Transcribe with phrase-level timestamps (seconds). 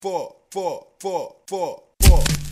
[0.00, 2.45] four, four, four, four, four.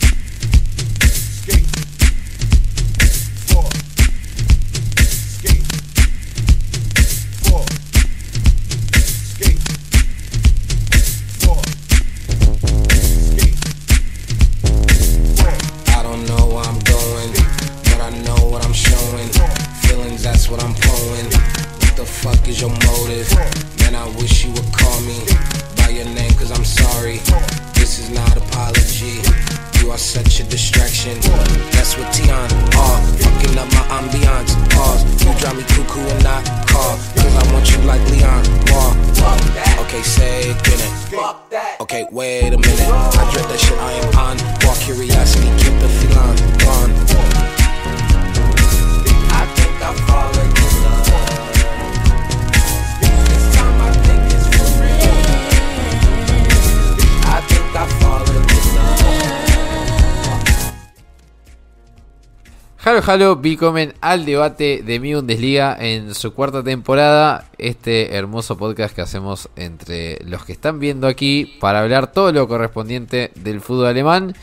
[63.07, 67.47] Halo Bicomen al debate de mi Bundesliga en su cuarta temporada.
[67.59, 72.47] Este hermoso podcast que hacemos entre los que están viendo aquí para hablar todo lo
[72.47, 74.33] correspondiente del fútbol alemán.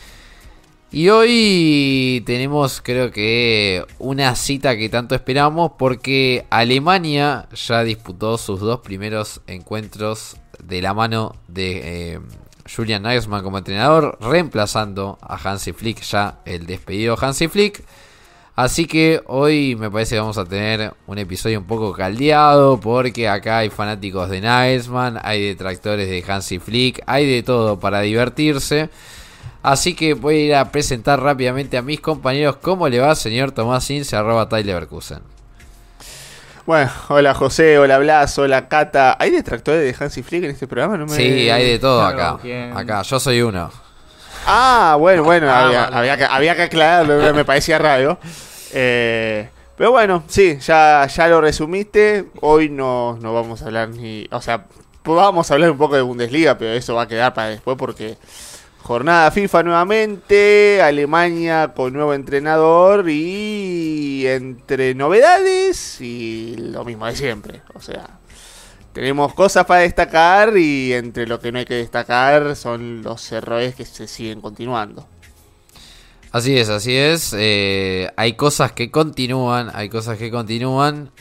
[0.93, 8.61] Y hoy tenemos creo que una cita que tanto esperamos porque Alemania ya disputó sus
[8.61, 12.19] dos primeros encuentros de la mano de eh,
[12.73, 17.83] Julian Nagelsmann como entrenador, reemplazando a Hansi Flick, ya el despedido Hansi Flick.
[18.55, 23.27] Así que hoy me parece que vamos a tener un episodio un poco caldeado porque
[23.27, 28.91] acá hay fanáticos de Nagelsmann, hay detractores de Hansi Flick, hay de todo para divertirse.
[29.63, 33.53] Así que voy a ir a presentar rápidamente a mis compañeros cómo le va señor
[33.53, 35.19] Tomás Ince, arroba Tyler Leverkusen.
[36.67, 39.17] Bueno, hola José, hola Blas, hola Cata.
[39.19, 40.95] ¿Hay detractores de Hansi Flick en este programa?
[40.95, 41.15] No me...
[41.15, 42.79] Sí, hay de todo Claro, acá.
[42.79, 43.71] Acá, yo soy uno.
[44.45, 45.95] Ah, bueno, bueno, Ah, había, vale.
[45.97, 48.17] había que, había que aclararlo, me parecía raro.
[48.73, 52.25] Eh, pero bueno, sí, ya, ya lo resumiste.
[52.41, 54.27] Hoy no, no vamos a hablar ni.
[54.31, 54.65] O sea,
[55.01, 57.77] pues vamos a hablar un poco de Bundesliga, pero eso va a quedar para después
[57.77, 58.17] porque.
[58.83, 67.61] Jornada FIFA nuevamente, Alemania con nuevo entrenador y entre novedades y lo mismo de siempre.
[67.75, 68.05] O sea,
[68.93, 73.75] tenemos cosas para destacar y entre lo que no hay que destacar son los errores
[73.75, 75.07] que se siguen continuando.
[76.31, 77.35] Así es, así es.
[77.37, 81.11] Eh, hay cosas que continúan, hay cosas que continúan.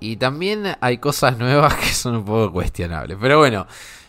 [0.00, 3.16] Y también hay cosas nuevas que son un poco cuestionables.
[3.20, 3.66] Pero bueno,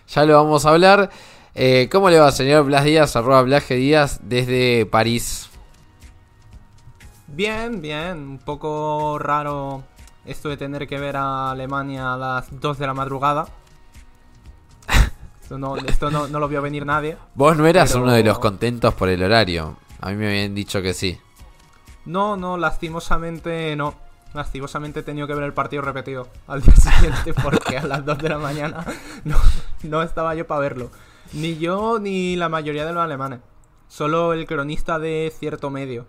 [0.07, 1.09] ya lo vamos a hablar.
[1.55, 3.15] Eh, ¿Cómo le va, señor Blas Díaz?
[3.15, 3.67] Arroba Blas.
[3.69, 5.49] Díaz desde París.
[7.27, 8.17] Bien, bien.
[8.17, 9.83] Un poco raro
[10.27, 13.47] esto de tener que ver a Alemania a las 2 de la madrugada.
[15.41, 17.17] Esto no, esto no, no lo vio venir nadie.
[17.35, 19.77] Vos no eras Pero- uno de los contentos por el horario.
[20.01, 21.19] A mí me habían dicho que sí.
[22.05, 23.95] No, no, lastimosamente no.
[24.33, 28.17] Lastimosamente he tenido que ver el partido repetido al día siguiente porque a las 2
[28.17, 28.85] de la mañana
[29.23, 29.37] no,
[29.83, 30.91] no estaba yo para verlo.
[31.33, 33.39] Ni yo ni la mayoría de los alemanes.
[33.87, 36.05] Solo el cronista de cierto medio.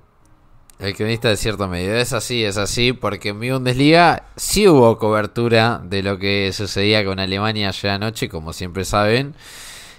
[0.78, 1.96] El cronista de cierto medio.
[1.96, 7.04] Es así, es así, porque en mi Bundesliga sí hubo cobertura de lo que sucedía
[7.04, 9.34] con Alemania ayer anoche, como siempre saben.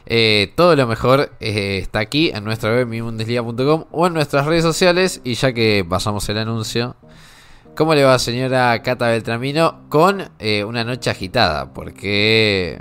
[0.06, 4.63] Eh, todo lo mejor eh, está aquí en nuestra web mibundesliga.com o en nuestras redes
[4.63, 5.19] sociales.
[5.25, 6.95] Y ya que pasamos el anuncio,
[7.75, 9.81] ¿cómo le va señora Cata Beltramino?
[9.89, 12.79] Con eh, una noche agitada, porque...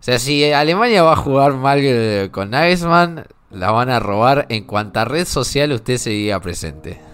[0.00, 4.46] O sea, si Alemania va a jugar mal eh, con Nagelsmann, la van a robar
[4.48, 7.09] en cuanta red social usted se presente.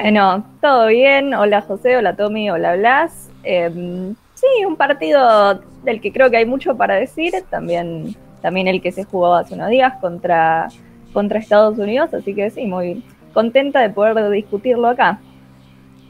[0.00, 1.34] Bueno, todo bien.
[1.34, 3.30] Hola José, hola Tommy, hola Blas.
[3.44, 7.32] Em, sí, un partido del que creo que hay mucho para decir.
[7.48, 10.68] También, también el que se jugó hace unos días contra,
[11.12, 12.12] contra Estados Unidos.
[12.12, 15.20] Así que sí, muy contenta de poder discutirlo acá.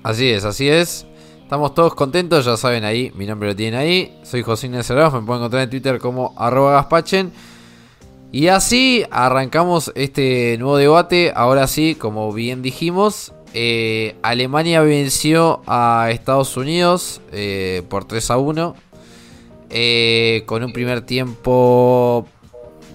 [0.02, 1.06] Así es, así es.
[1.42, 4.18] Estamos todos contentos, ya saben ahí, mi nombre lo tienen ahí.
[4.22, 7.32] Soy José Inés Cerrados, me pueden encontrar en Twitter como arroba gaspachen.
[8.32, 11.32] Y así arrancamos este nuevo debate.
[11.36, 18.36] Ahora sí, como bien dijimos, eh, Alemania venció a Estados Unidos eh, por 3 a
[18.36, 18.74] 1.
[19.70, 22.26] eh, con un primer tiempo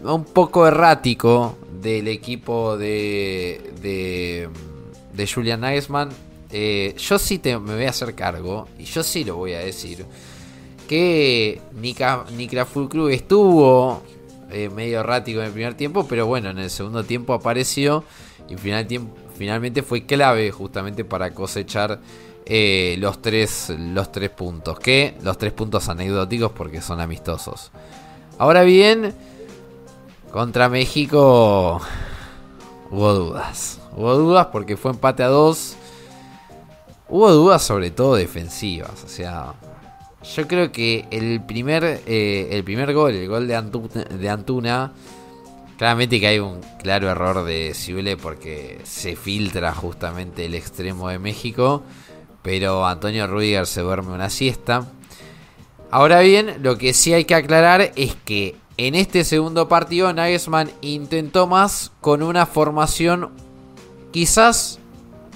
[0.04, 6.10] un poco errático del equipo de, de, Julian Nagelsmann.
[6.52, 10.06] Yo sí te, me voy a hacer cargo, y yo sí lo voy a decir,
[10.88, 14.02] que Nika, Nikla Fulkrug estuvo
[14.74, 18.04] medio errático en el primer tiempo, pero bueno, en el segundo tiempo apareció
[18.50, 22.00] y final, tiempo, finalmente fue clave justamente para cosechar
[22.46, 27.72] eh, los, tres, los tres puntos, que los tres puntos anecdóticos porque son amistosos.
[28.38, 29.16] Ahora bien,
[30.32, 31.82] Contra México
[32.92, 33.80] hubo dudas.
[33.96, 35.76] Hubo dudas porque fue empate a dos.
[37.08, 39.04] Hubo dudas sobre todo defensivas.
[39.04, 39.56] O sea,
[40.36, 43.56] yo creo que el primer, eh, el primer gol, el gol de,
[44.20, 44.92] de Antuna,
[45.80, 51.20] claramente que hay un claro error de Cible porque se filtra justamente el extremo de
[51.20, 51.84] México.
[52.42, 54.88] Pero Antonio Rudiger se duerme una siesta.
[55.90, 60.70] Ahora bien, lo que sí hay que aclarar es que en este segundo partido Nagelsmann
[60.82, 63.30] intentó más con una formación
[64.12, 64.80] quizás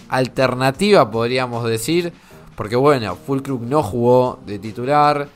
[0.09, 2.11] alternativa, podríamos decir.
[2.57, 5.29] Porque bueno, Fulkrug no jugó de titular.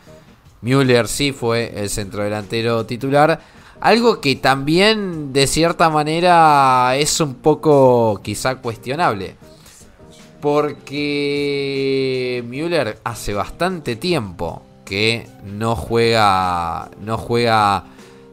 [0.61, 3.39] Müller sí fue el centrodelantero titular.
[3.79, 9.35] Algo que también de cierta manera es un poco quizá cuestionable.
[10.41, 17.83] Porque Müller hace bastante tiempo que no juega no juega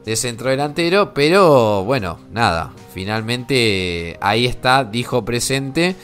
[0.04, 5.96] de centro delantero, pero bueno, nada, finalmente ahí está, dijo presente.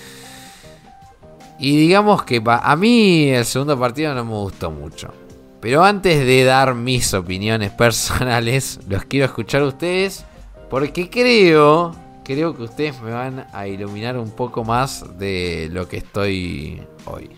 [1.58, 5.12] Y digamos que a mí el segundo partido no me gustó mucho.
[5.60, 10.24] Pero antes de dar mis opiniones personales, los quiero escuchar a ustedes
[10.70, 11.92] porque creo,
[12.24, 17.30] creo que ustedes me van a iluminar un poco más de lo que estoy hoy.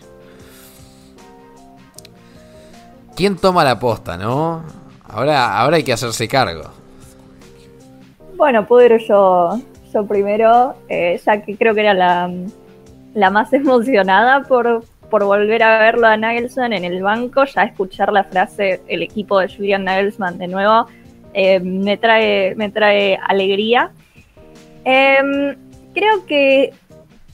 [3.15, 4.63] ¿Quién toma la posta, no?
[5.07, 6.63] Ahora, ahora hay que hacerse cargo.
[8.35, 9.59] Bueno, puedo yo,
[9.93, 12.31] yo primero, eh, ya que creo que era la,
[13.13, 14.83] la más emocionada por,
[15.13, 19.37] por volver a verlo a Nagelsmann en el banco, ya escuchar la frase el equipo
[19.37, 20.87] de Julian Nagelsmann de nuevo,
[21.35, 23.91] eh, me, trae, me trae alegría.
[24.83, 25.55] Em,
[25.93, 26.73] creo que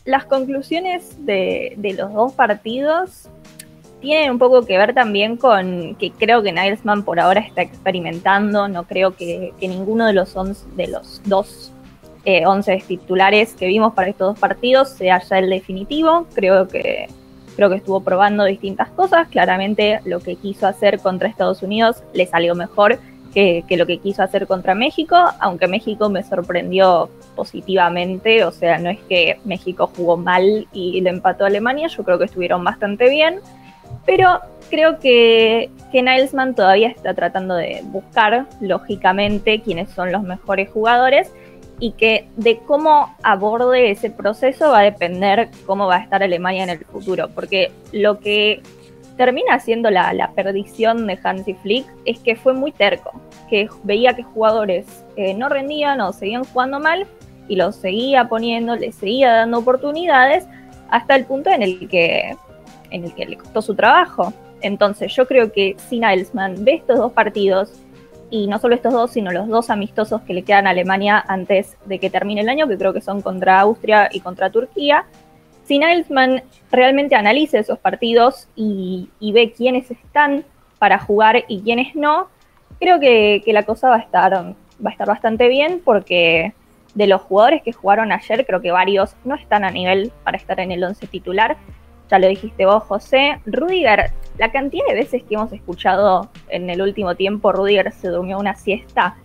[0.04, 3.30] las conclusiones de, los dos partidos
[4.02, 8.68] tienen un poco que ver también con que creo que Nagelsmann por ahora está experimentando.
[8.68, 11.72] No creo que, que ninguno de los, once, de los dos
[12.26, 16.28] eh, 11 titulares que vimos para estos dos partidos sea ya el definitivo.
[16.36, 17.08] Creo que,
[17.60, 19.28] creo que estuvo probando distintas cosas.
[19.28, 23.00] Claramente lo que quiso hacer contra Estados Unidos le salió mejor
[23.34, 28.46] que, lo que quiso hacer contra México, aunque México me sorprendió positivamente.
[28.46, 31.90] O sea, no es que México jugó mal y le empató a Alemania.
[31.90, 33.42] Yo creo que estuvieron bastante bien.
[34.06, 34.40] Pero
[34.70, 41.30] creo que, que Nilesman todavía está tratando de buscar, lógicamente, quiénes son los mejores jugadores
[41.80, 46.64] y que de cómo aborde ese proceso va a depender cómo va a estar Alemania
[46.64, 47.30] en el futuro.
[47.34, 48.62] Porque lo que
[49.18, 53.12] termina siendo la, la perdición de Hansi Flick es que fue muy terco,
[53.50, 54.86] que veía que jugadores
[55.16, 57.06] eh, no rendían o seguían jugando mal
[57.48, 60.46] y los seguía poniendo, les seguía dando oportunidades
[60.90, 62.36] hasta el punto en el que
[62.92, 64.34] en el que le costó su trabajo.
[64.62, 67.74] Entonces yo creo que si Nilesman ve estos dos partidos,
[68.30, 71.78] y no solo estos dos, sino los dos amistosos que le quedan a Alemania antes
[71.86, 75.06] de que termine el año, que creo que son contra Austria y contra Turquía,
[75.66, 80.44] si Nilesman realmente analiza esos partidos y, ve quiénes están
[80.80, 82.28] para jugar y quiénes no,
[82.80, 86.54] creo que, que la cosa va a, estar, va a estar bastante bien porque
[86.96, 90.60] de los jugadores que jugaron ayer, creo que varios no están a nivel para estar
[90.60, 91.58] en el 11 titular
[92.10, 93.40] ya lo dijiste vos, José.
[93.46, 98.40] Rudiger, la cantidad de veces que hemos escuchado en el último tiempo, Rudiger se durmió
[98.40, 99.18] una siesta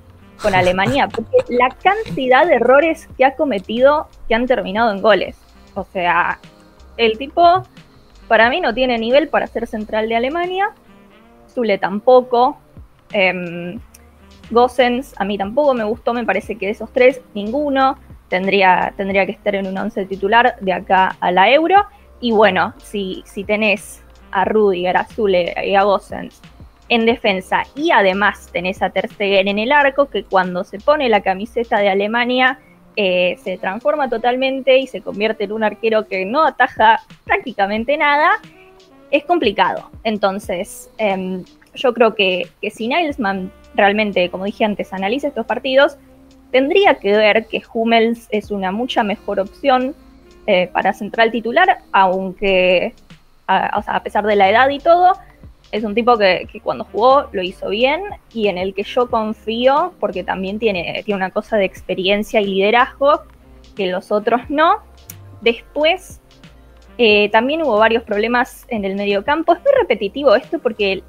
[0.43, 5.36] con Alemania, porque la cantidad de errores que ha cometido que han terminado en goles.
[5.74, 6.39] O sea,
[6.96, 7.62] el tipo
[8.29, 10.72] para mí no tiene nivel para ser central de Alemania.
[11.48, 12.58] Zule tampoco.
[13.12, 13.79] Eh,
[14.50, 17.96] Gossens a mí tampoco me gustó, me parece que de esos tres, ninguno
[18.29, 21.86] tendría, tendría que estar en un once titular de acá a la Euro.
[22.20, 24.04] Y bueno, si, si tenés
[24.34, 26.41] a Rudiger, a Zule y a Gossens
[26.88, 31.08] en defensa y además tenés a Ter Stegen en el arco, que cuando se pone
[31.08, 32.58] la camiseta de Alemania
[32.96, 38.32] eh, se transforma totalmente y se convierte en un arquero que no ataja prácticamente nada,
[39.10, 39.91] es complicado.
[40.05, 41.43] Entonces, eh,
[41.74, 45.96] yo creo que, que si Nilesman realmente, como dije antes, analiza estos partidos,
[46.53, 49.94] tendría que ver que Hummels es una mucha mejor opción
[50.46, 52.94] eh, para central titular, aunque,
[53.46, 55.13] a, pesar de la edad y todo,
[55.72, 59.93] es un tipo que, cuando jugó lo hizo bien y en el que yo confío
[60.01, 63.22] porque también tiene, tiene una cosa de experiencia y liderazgo
[63.74, 64.77] que los otros no.
[65.41, 66.20] Después,
[66.96, 69.55] eh, también hubo varios problemas en el medio campo.
[69.55, 71.03] Es muy repetitivo esto porque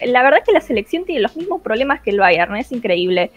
[0.00, 3.30] la verdad es que la selección tiene los mismos problemas que el Bayern, es increíble.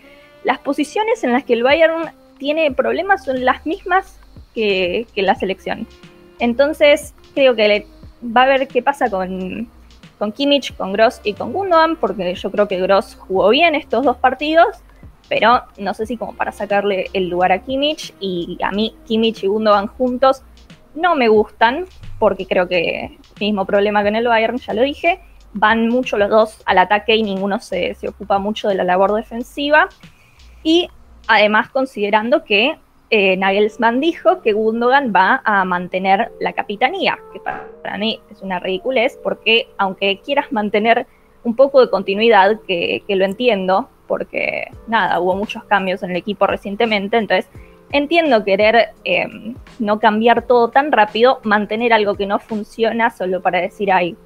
[0.43, 4.19] Las posiciones en las que el Bayern tiene problemas son las mismas
[4.53, 5.87] que, la selección.
[6.39, 7.85] Entonces, creo que
[8.23, 9.67] va a ver qué pasa con,
[10.17, 14.03] con Kimmich, con Gross y con Gundogan, porque yo creo que Gross jugó bien estos
[14.03, 14.77] dos partidos,
[15.29, 19.43] pero no sé si como para sacarle el lugar a Kimmich y a mí Kimmich
[19.43, 20.43] y Gundogan juntos
[20.95, 21.85] no me gustan
[22.19, 25.19] porque creo que mismo problema que en el Bayern, ya lo dije,
[25.53, 29.13] van mucho los dos al ataque y ninguno se, se ocupa mucho de la labor
[29.13, 29.89] defensiva
[30.63, 30.89] y
[31.27, 32.77] además considerando que
[33.09, 38.59] eh, Nagelsmann dijo que Gundogan va a mantener la capitanía, que para, mí es una
[38.59, 41.07] ridiculez porque aunque quieras mantener
[41.43, 46.47] un poco de continuidad, que, lo entiendo, porque nada, hubo muchos cambios en el equipo
[46.47, 47.49] recientemente, entonces
[47.93, 49.27] entiendo querer eh,
[49.79, 54.17] no cambiar todo tan rápido, mantener algo que no funciona solo para decir, ay,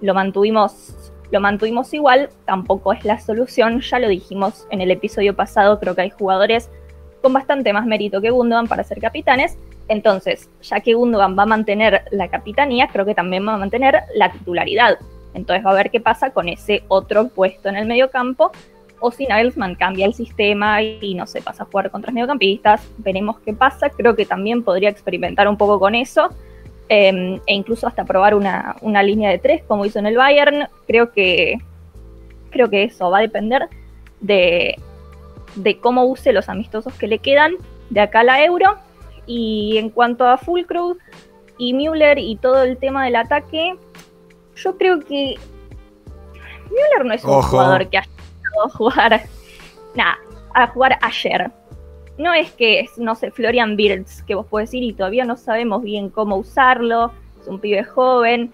[0.00, 5.36] lo mantuvimos, lo mantuvimos igual, tampoco es la solución, ya lo dijimos en el episodio
[5.36, 6.68] pasado, creo que hay jugadores
[7.24, 9.56] con bastante más mérito que Gundogan para ser capitanes,
[9.88, 14.02] entonces, ya que Gundogan va a mantener la capitanía, creo que también va a mantener
[14.14, 14.98] la titularidad.
[15.32, 18.52] Entonces va a ver qué pasa con ese otro puesto en el medio campo
[19.00, 22.86] o si Nagelsmann cambia el sistema y no sé, pasa a jugar contra los mediocampistas,
[22.98, 23.88] veremos qué pasa.
[23.88, 26.28] Creo que también podría experimentar un poco con eso
[26.90, 30.68] eh, e incluso hasta probar una, una, línea de tres como hizo en el Bayern.
[30.86, 31.56] Creo que,
[32.50, 33.66] creo que eso va a depender
[34.20, 34.76] de,
[35.54, 37.52] de cómo use los amistosos que le quedan
[37.90, 38.76] de acá a la Euro.
[39.26, 40.98] Y en cuanto a Fulkrug
[41.58, 43.76] y Müller y todo el tema del ataque,
[44.56, 45.36] yo creo que
[46.70, 47.48] Müller no es un Ojo.
[47.48, 48.08] jugador que haya
[48.64, 49.22] a jugar,
[49.94, 50.18] nada,
[50.54, 51.50] a jugar ayer.
[52.18, 55.36] No es que es, no sé, Florian Wirtz, que vos podés decir y todavía no
[55.36, 58.52] sabemos bien cómo usarlo, es un pibe joven.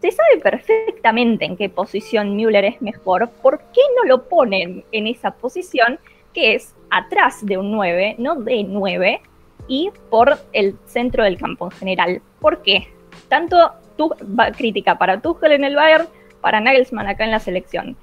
[0.00, 3.30] Se sabe perfectamente en qué posición Müller es mejor.
[3.42, 5.98] ¿Por qué no lo ponen en esa posición
[6.32, 9.20] que es atrás de un 9, no de 9,
[9.66, 12.22] y por el centro del campo en general?
[12.40, 12.88] ¿Por qué?
[13.28, 14.10] Tanto tu,
[14.56, 16.06] crítica para Tuchel en el Bayern,
[16.40, 17.96] para Nagelsmann acá en la selección.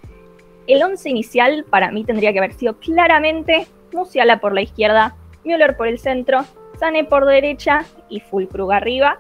[0.68, 5.78] El once inicial para mí tendría que haber sido claramente Musiala por la izquierda, Müller
[5.78, 6.44] por el centro,
[6.80, 9.18] Sane por derecha y Fulkrug arriba.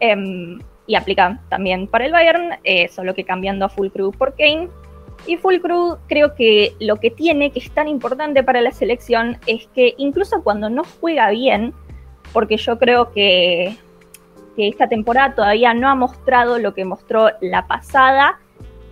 [0.00, 4.68] Eh, y aplica también para el Bayern, eh, solo que cambiando a Fulkrug por Kane.
[5.26, 9.66] Y Fulkrug creo que lo que tiene, que es tan importante para la selección, es
[9.74, 11.74] que incluso cuando no juega bien,
[12.32, 13.76] porque yo creo que,
[14.56, 18.40] esta temporada todavía no ha mostrado lo que mostró la pasada,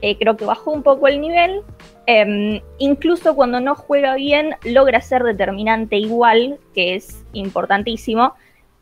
[0.01, 1.63] eh, creo que bajó un poco el nivel.
[2.07, 8.35] Eh, incluso cuando no juega bien, logra ser determinante igual, que es importantísimo,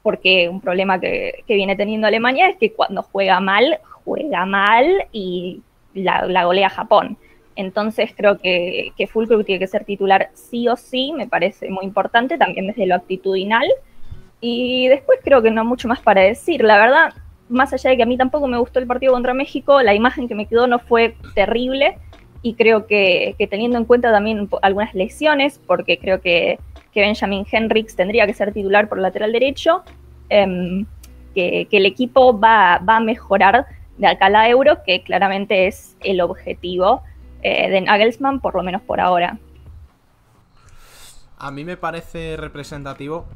[0.03, 5.07] porque un problema que, que, viene teniendo Alemania es que cuando juega mal, juega mal
[5.11, 5.63] y
[5.95, 7.17] la, la golea Japón.
[7.57, 9.09] Entonces creo que, que
[9.45, 13.67] tiene que ser titular sí o sí, me parece muy importante, también desde lo actitudinal.
[14.41, 16.63] Y después creo que no mucho más para decir.
[16.63, 17.15] La verdad,
[17.49, 20.29] más allá de que a mí tampoco me gustó el partido contra México, la imagen
[20.29, 21.97] que me quedó no fue terrible
[22.43, 26.59] y creo que, teniendo en cuenta también algunas lesiones, porque creo que,
[26.93, 29.83] que Benjamin Henrix tendría que ser titular por lateral derecho,
[30.29, 30.87] que,
[31.35, 35.97] que, el equipo va, va, a mejorar de acá a la Euro, que claramente es
[36.01, 37.03] el objetivo
[37.45, 39.39] eh, de Nagelsmann, por lo menos por ahora.
[41.37, 43.27] A mí me parece representativo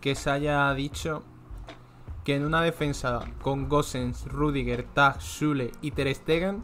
[0.00, 1.22] que se haya dicho
[2.24, 6.62] que en una defensa con Gossens, Rudiger, Tag, Schule y Ter Stegen,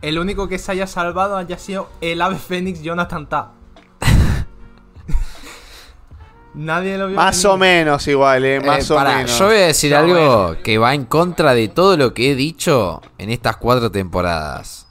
[0.00, 3.50] el único que se haya salvado haya sido el ave fénix Jonathan Tah.
[6.54, 7.16] Nadie lo vio.
[7.16, 8.60] Más o menos igual, eh.
[8.60, 9.38] Más eh, o para, menos.
[9.38, 10.14] Yo voy a decir no, algo
[10.46, 10.62] bueno.
[10.62, 14.86] que va en contra de todo lo que he dicho en estas cuatro temporadas.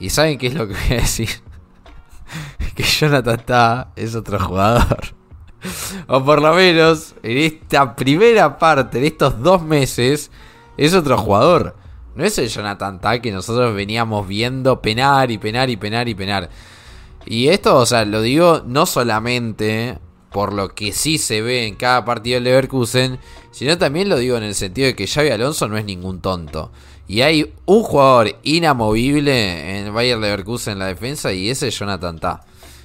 [0.00, 1.28] ¿Y saben qué es lo que voy a decir?
[2.74, 5.14] que Jonathan Tah es otro jugador.
[6.08, 10.30] o por lo menos en esta primera parte, en estos dos meses,
[10.76, 11.76] es otro jugador.
[12.14, 16.14] No es el Jonathan Tah que nosotros veníamos viendo penar y penar y penar y
[16.14, 16.50] penar.
[17.26, 19.98] Y esto, o sea, lo digo no solamente
[20.30, 23.18] por lo que sí se ve en cada partido del Leverkusen,
[23.50, 26.72] sino también lo digo en el sentido de que Xavi Alonso no es ningún tonto.
[27.10, 32.20] Y hay un jugador inamovible en Bayer Leverkusen en la defensa y ese es Jonathan
[32.20, 32.42] Tah.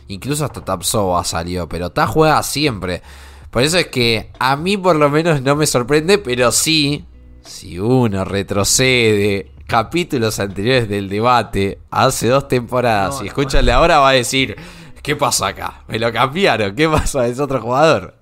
[0.07, 3.03] Incluso hasta Tapsova salió, pero Tah juega siempre.
[3.51, 7.05] Por eso es que a mí por lo menos no me sorprende, pero sí,
[7.43, 13.77] si uno retrocede capítulos anteriores del debate hace dos temporadas no, y escúchale no.
[13.77, 14.55] ahora va a decir,
[15.03, 15.83] ¿qué pasa acá?
[15.87, 17.27] Me lo cambiaron, ¿qué pasa?
[17.27, 18.15] Es otro jugador.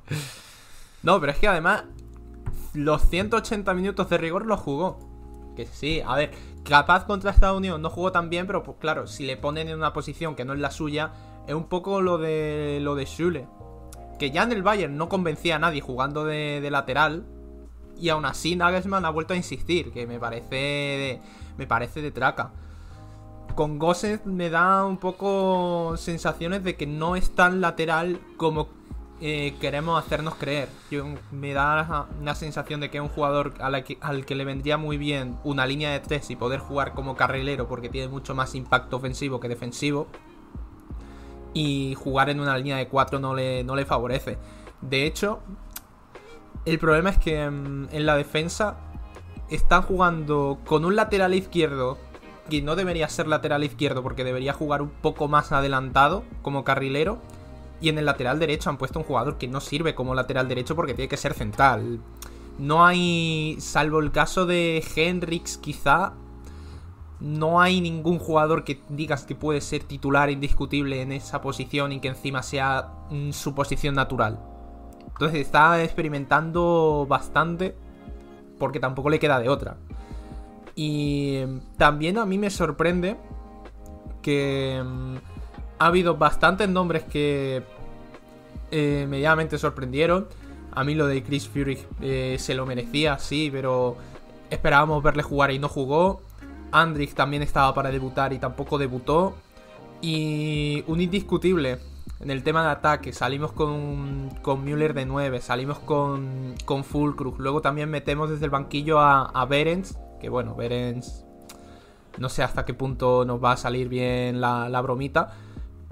[1.01, 1.85] No, pero es que además
[2.73, 5.12] los 180 minutos de rigor los jugó.
[5.55, 6.31] Que sí, a ver,
[6.63, 9.77] capaz contra Estados Unidos no jugó tan bien, pero pues claro, si le ponen en
[9.77, 11.11] una posición que no es la suya,
[11.47, 13.47] es un poco lo de lo de Schule.
[14.17, 17.25] Que ya en el Bayern no convencía a nadie jugando de, lateral.
[17.99, 21.21] Y aún así Nagelsmann ha vuelto a insistir, que me parece
[21.57, 22.51] me parece de traca.
[23.55, 28.69] con Gosset me da un poco sensaciones de que no es tan lateral como
[29.19, 30.69] queremos hacernos creer.
[30.91, 34.35] Yo, me da una sensación de que es un jugador a la que- al que
[34.35, 38.07] le vendría muy bien una línea de tres y poder jugar como carrilero porque tiene
[38.09, 40.07] mucho más impacto ofensivo que defensivo.
[41.53, 44.37] Y jugar en una línea de cuatro no le, no le favorece.
[44.81, 45.39] De hecho,
[46.65, 48.77] el problema es que mm, en la defensa
[49.49, 51.97] están jugando con un lateral izquierdo
[52.49, 57.19] que no debería ser lateral izquierdo porque debería jugar un poco más adelantado como carrilero.
[57.83, 60.73] Y en el lateral derecho han puesto un jugador que no sirve como lateral derecho
[60.73, 61.99] porque tiene que ser central.
[62.57, 66.13] No hay, salvo el caso de Henrix quizá,
[67.19, 71.99] no hay ningún jugador que digas que puede ser titular indiscutible en esa posición y
[71.99, 74.39] que encima sea mm, su posición natural.
[75.05, 77.75] Entonces está experimentando bastante
[78.59, 79.75] porque tampoco le queda de otra.
[80.73, 81.41] Y
[81.77, 83.17] también a mí me sorprende
[84.21, 85.15] que mm,
[85.79, 87.63] ha habido bastantes nombres que
[88.73, 90.27] eh, sorprendieron.
[90.71, 93.95] A mí lo de Chris Fury eh, se lo merecía, sí, pero
[94.49, 96.21] esperábamos verle jugar y no jugó.
[96.71, 99.35] Andrich también estaba para debutar y tampoco debutó.
[100.01, 101.79] Y un indiscutible
[102.19, 103.13] en el tema de ataque.
[103.13, 107.37] Salimos con, con Müller de 9, salimos con, con Fulcruz.
[107.37, 109.97] Luego también metemos desde el banquillo a, a Berens.
[110.19, 111.25] Que bueno, Berens
[112.17, 115.33] no sé hasta qué punto nos va a salir bien la, la bromita.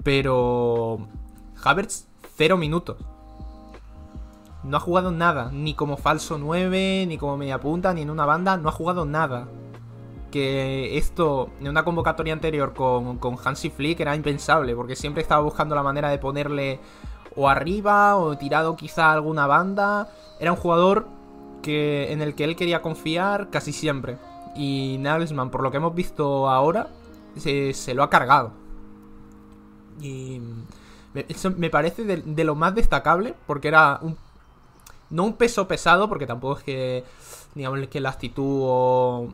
[0.02, 1.06] Pero
[1.62, 2.96] Havertz, cero minutos.
[4.64, 8.26] No ha jugado nada, ni como falso 9, ni como media punta, ni en una
[8.26, 9.48] banda, no ha jugado nada.
[10.30, 15.42] Que esto, en una convocatoria anterior con, con Hansi Flick era impensable, porque siempre estaba
[15.42, 16.80] buscando la manera de ponerle
[17.34, 20.08] o arriba o tirado quizá a alguna banda.
[20.38, 21.06] Era un jugador
[21.60, 24.18] que, en el que él quería confiar casi siempre.
[24.54, 26.88] Y Nagelsmann, por lo que hemos visto ahora,
[27.36, 28.52] se, se lo ha cargado.
[30.00, 30.40] Y
[31.14, 34.16] eso me parece de, lo más destacable, porque era un,
[35.10, 37.04] no un peso pesado, porque tampoco es que,
[37.54, 39.28] digamos, que la actitud o,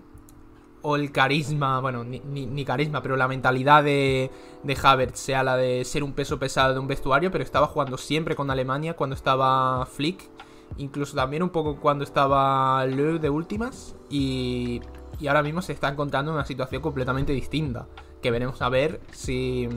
[0.83, 4.31] o el carisma, bueno, ni, ni- carisma, pero la mentalidad de,
[4.62, 7.96] de Havertz sea la de ser un peso pesado de un vestuario, pero estaba jugando
[7.96, 10.29] siempre con Alemania cuando estaba Flick,
[10.76, 14.81] incluso también un poco cuando estaba Löw de últimas, y,
[15.20, 17.87] y ahora mismo se está encontrando en una situación completamente distinta,
[18.20, 19.68] que veremos a ver si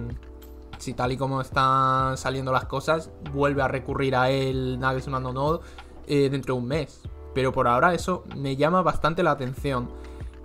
[0.81, 5.33] si tal y como están saliendo las cosas, vuelve a recurrir a él Nagelsmann o
[5.33, 5.61] no
[6.07, 7.01] dentro de un mes.
[7.33, 9.89] Pero por ahora eso me llama bastante la atención.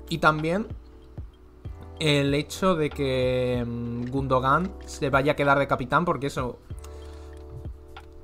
[0.08, 0.68] Y también
[1.98, 6.58] el hecho de que mm, Gundogan se vaya a quedar de capitán, porque eso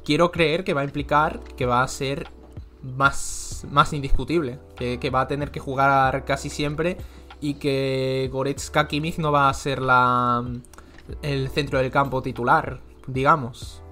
[0.05, 2.29] quiero creer que va a implicar que va a ser
[2.83, 6.99] más, más indiscutible, que, que va a tener que jugar casi siempre
[7.41, 10.45] y que Goretzka Kimmich no va a ser la,
[11.23, 13.83] el centro del campo titular, digamos.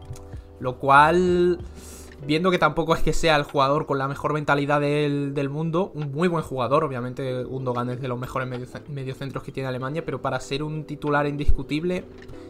[0.60, 1.58] Lo cual,
[2.26, 5.90] viendo que tampoco es que sea el jugador con la mejor mentalidad del, del mundo,
[5.94, 10.04] un muy buen jugador, obviamente Gundogan es de los mejores medio- mediocentros que tiene Alemania,
[10.04, 12.04] pero para ser un titular indiscutible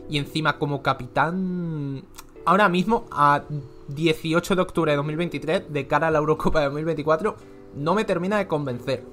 [0.09, 2.03] y encima como capitán,
[2.45, 3.43] ahora mismo, a
[3.89, 7.37] 18 de octubre de 2023, de cara a la Eurocopa de 2024,
[7.77, 9.05] no me termina de convencer.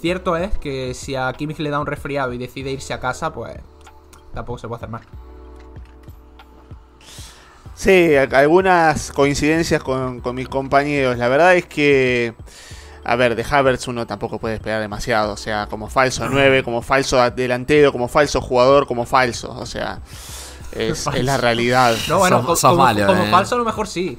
[0.00, 3.34] Cierto es que si a Kimmich le da un resfriado y decide irse a casa,
[3.34, 3.56] pues
[4.34, 5.02] tampoco se puede hacer más.
[7.74, 11.18] Sí, algunas coincidencias con, con mis compañeros.
[11.18, 12.34] La verdad es que,
[13.04, 15.32] a ver, de Havertz uno tampoco puede esperar demasiado.
[15.32, 19.52] O sea, como falso 9, como falso delantero, como falso jugador, como falso.
[19.52, 20.00] O sea,
[20.72, 21.96] es, es la realidad.
[22.08, 23.30] No, bueno, como, malo, como eh.
[23.30, 24.18] falso a lo mejor sí.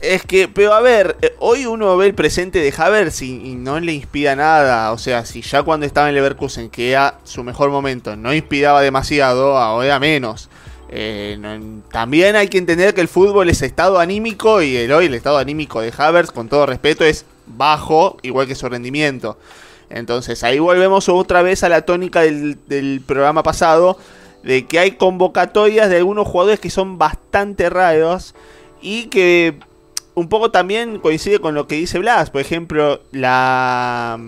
[0.00, 3.80] Es que, pero a ver, eh, hoy uno ve el presente de Havertz y, no
[3.80, 4.92] le inspira nada.
[4.92, 8.82] O sea, si ya cuando estaba en Leverkusen, que era su mejor momento, no inspiraba
[8.82, 10.50] demasiado, ahora menos.
[10.88, 11.38] Eh,
[11.90, 15.38] también hay que entender que el fútbol es estado anímico y el hoy el estado
[15.38, 19.38] anímico de Havertz, con todo respeto, es bajo, igual que su rendimiento.
[19.88, 23.98] Entonces ahí volvemos otra vez a la tónica del, del programa pasado,
[24.42, 28.34] de que hay convocatorias de algunos jugadores que son bastante raros
[28.80, 29.58] y que
[30.16, 32.30] un poco también coincide con lo que dice Blas.
[32.30, 34.18] Por ejemplo, la,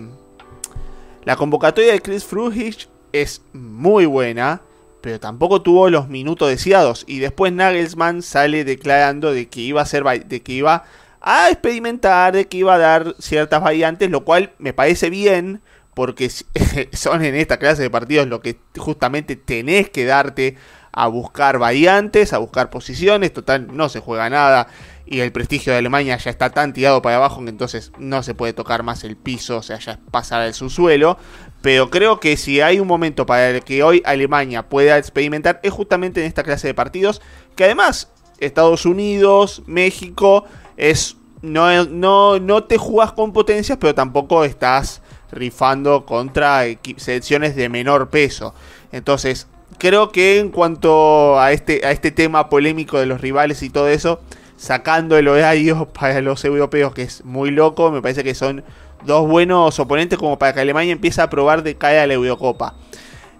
[1.25, 4.61] la convocatoria de Chris Fruhich es muy buena,
[5.01, 7.05] pero tampoco tuvo los minutos deseados.
[7.07, 10.85] Y después Nagelsmann sale declarando de que iba a ser de que iba
[11.21, 15.61] a experimentar, de que iba a dar ciertas variantes, lo cual me parece bien.
[15.95, 16.29] Porque
[16.93, 20.55] son en esta clase de partidos lo que justamente tenés que darte
[20.91, 24.67] a buscar variantes, a buscar posiciones, total no se juega nada
[25.11, 28.35] y el prestigio de Alemania ya está tan tirado para abajo que entonces no se
[28.35, 31.17] puede tocar más el piso, o sea, ya es pasar al subsuelo.
[31.63, 35.73] Pero creo que si hay un momento para el que hoy Alemania pueda experimentar es
[35.73, 37.23] justamente en esta clase de partidos,
[37.55, 40.45] que además Estados Unidos, México,
[40.77, 46.65] es no, no, no te jugas con potencias, pero tampoco estás rifando contra
[46.97, 48.53] selecciones de menor peso.
[48.91, 49.47] Entonces,
[49.79, 53.87] creo que en cuanto a este, a este tema polémico de los rivales y todo
[53.87, 54.21] eso,
[54.59, 58.63] sacando el horario para los europeos, que es muy loco, me parece que son
[59.05, 62.75] dos buenos oponentes como para que Alemania empiece a probar de caer a la Eurocopa.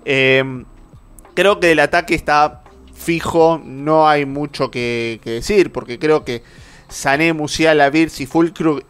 [0.05, 0.63] Em,
[1.35, 2.63] creo que el ataque está
[2.95, 6.41] fijo, no hay mucho que, decir, porque creo que
[6.87, 8.83] Sané, Musiala, Virz y Fulkrug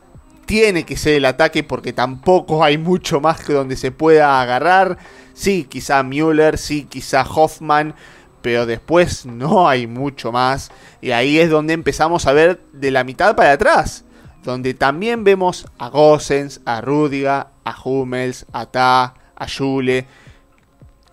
[0.46, 4.98] tiene que ser el ataque porque tampoco hay mucho más que donde se pueda agarrar.
[5.34, 7.96] Sí, quizá Müller, sí, quizá Hoffman,
[8.42, 10.72] pero después no hay mucho más.
[11.02, 14.04] Y ahí es donde empezamos a ver de la mitad para atrás.
[14.44, 20.06] Donde también vemos a Gossens, a Rudiga, a Hummels, a Ta, a Jule.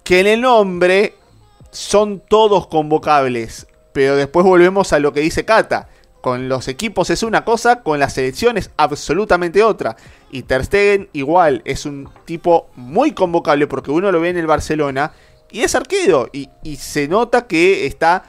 [0.04, 1.14] Que en el nombre
[1.70, 3.66] son todos convocables.
[3.92, 5.88] Pero después volvemos a lo que dice Kata
[6.26, 9.96] con los equipos es una cosa, con las selecciones absolutamente otra.
[10.32, 14.48] Y Ter Stegen igual, es un tipo muy convocable porque uno lo ve en el
[14.48, 15.12] Barcelona
[15.50, 16.28] y es arquero.
[16.32, 18.24] Y, se nota que está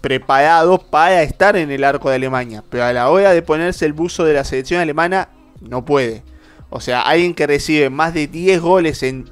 [0.00, 2.62] preparado para estar en el arco de Alemania.
[2.70, 5.28] Pero a la hora de ponerse el buzo de la selección alemana,
[5.60, 6.22] no puede.
[6.70, 9.30] O sea, alguien que recibe más de 10 goles en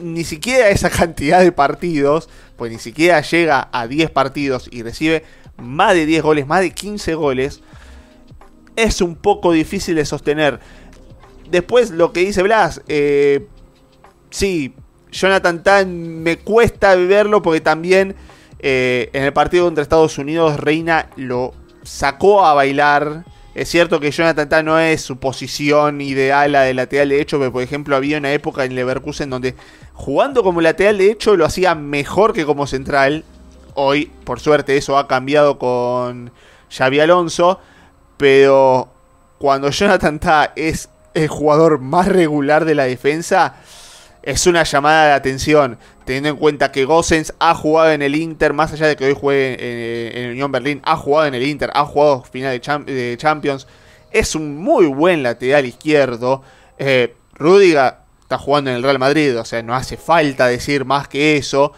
[0.00, 5.24] ni siquiera esa cantidad de partidos, pues ni siquiera llega a 10 partidos y recibe
[5.56, 7.60] más de 10 goles, más de 15 goles,
[8.76, 10.60] es un poco difícil de sostener.
[11.50, 13.46] Después lo que dice Blas, eh,
[14.30, 14.74] sí,
[15.10, 18.14] Jonathan Tan me cuesta verlo porque también
[18.58, 23.24] eh, en el partido contra Estados Unidos Reina lo sacó a bailar.
[23.54, 27.38] Es cierto que Jonathan Tan no es su posición ideal la de lateral de hecho,
[27.38, 29.54] pero por ejemplo había una época en Leverkusen donde
[29.94, 33.24] jugando como lateral de hecho lo hacía mejor que como central.
[33.74, 36.32] Hoy, por suerte, eso ha cambiado con
[36.70, 37.60] Xavi Alonso.
[38.16, 38.90] Pero
[39.38, 43.54] cuando Jonathan Ta es el jugador más regular de la defensa,
[44.22, 45.78] es una llamada de atención.
[46.04, 49.16] Teniendo en cuenta que Gossens ha jugado en el Inter, más allá de que hoy
[49.18, 53.66] juegue en, el Unión Berlín, ha jugado en el Inter, ha jugado final de, Champions.
[54.10, 56.42] Es un muy buen lateral izquierdo.
[56.78, 57.14] Eh,
[58.22, 61.72] está jugando en el Real Madrid, o sea, no hace falta decir más que eso.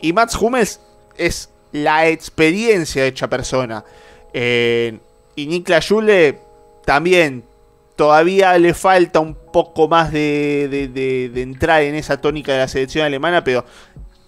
[0.00, 0.80] Y Mats Hummels
[1.16, 3.84] es la experiencia hecha persona.
[4.32, 4.98] Eh,
[5.34, 6.38] y Niklas Jule
[6.84, 7.44] también
[7.98, 13.42] todavía le falta un poco más de, entrar en esa tónica de la selección alemana,
[13.42, 13.64] pero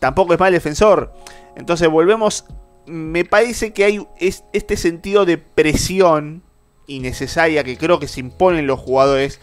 [0.00, 1.14] tampoco es mal defensor.
[1.54, 2.46] Entonces volvemos,
[2.86, 6.42] me parece que hay este sentido de presión
[6.88, 9.40] innecesaria que creo que se imponen los jugadores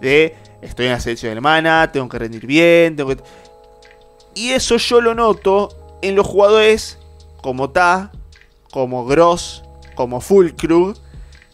[0.00, 3.22] de estoy en la selección alemana, tengo que rendir bien, tengo que...
[4.34, 6.98] Y eso yo lo noto en los jugadores
[7.42, 8.10] como Ta,
[8.72, 9.62] como Gross,
[9.94, 10.96] como Fulkrug,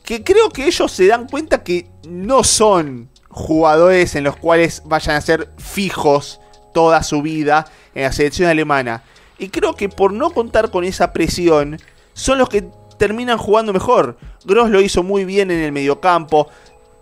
[0.04, 5.16] que creo que ellos se dan cuenta que no son jugadores en los cuales vayan
[5.16, 6.40] a ser fijos
[6.72, 9.02] toda su vida en la selección alemana.
[9.38, 11.80] Y creo que por no contar con esa presión,
[12.12, 12.64] son los que
[12.98, 14.18] terminan jugando mejor.
[14.44, 16.48] Gross lo hizo muy bien en el mediocampo.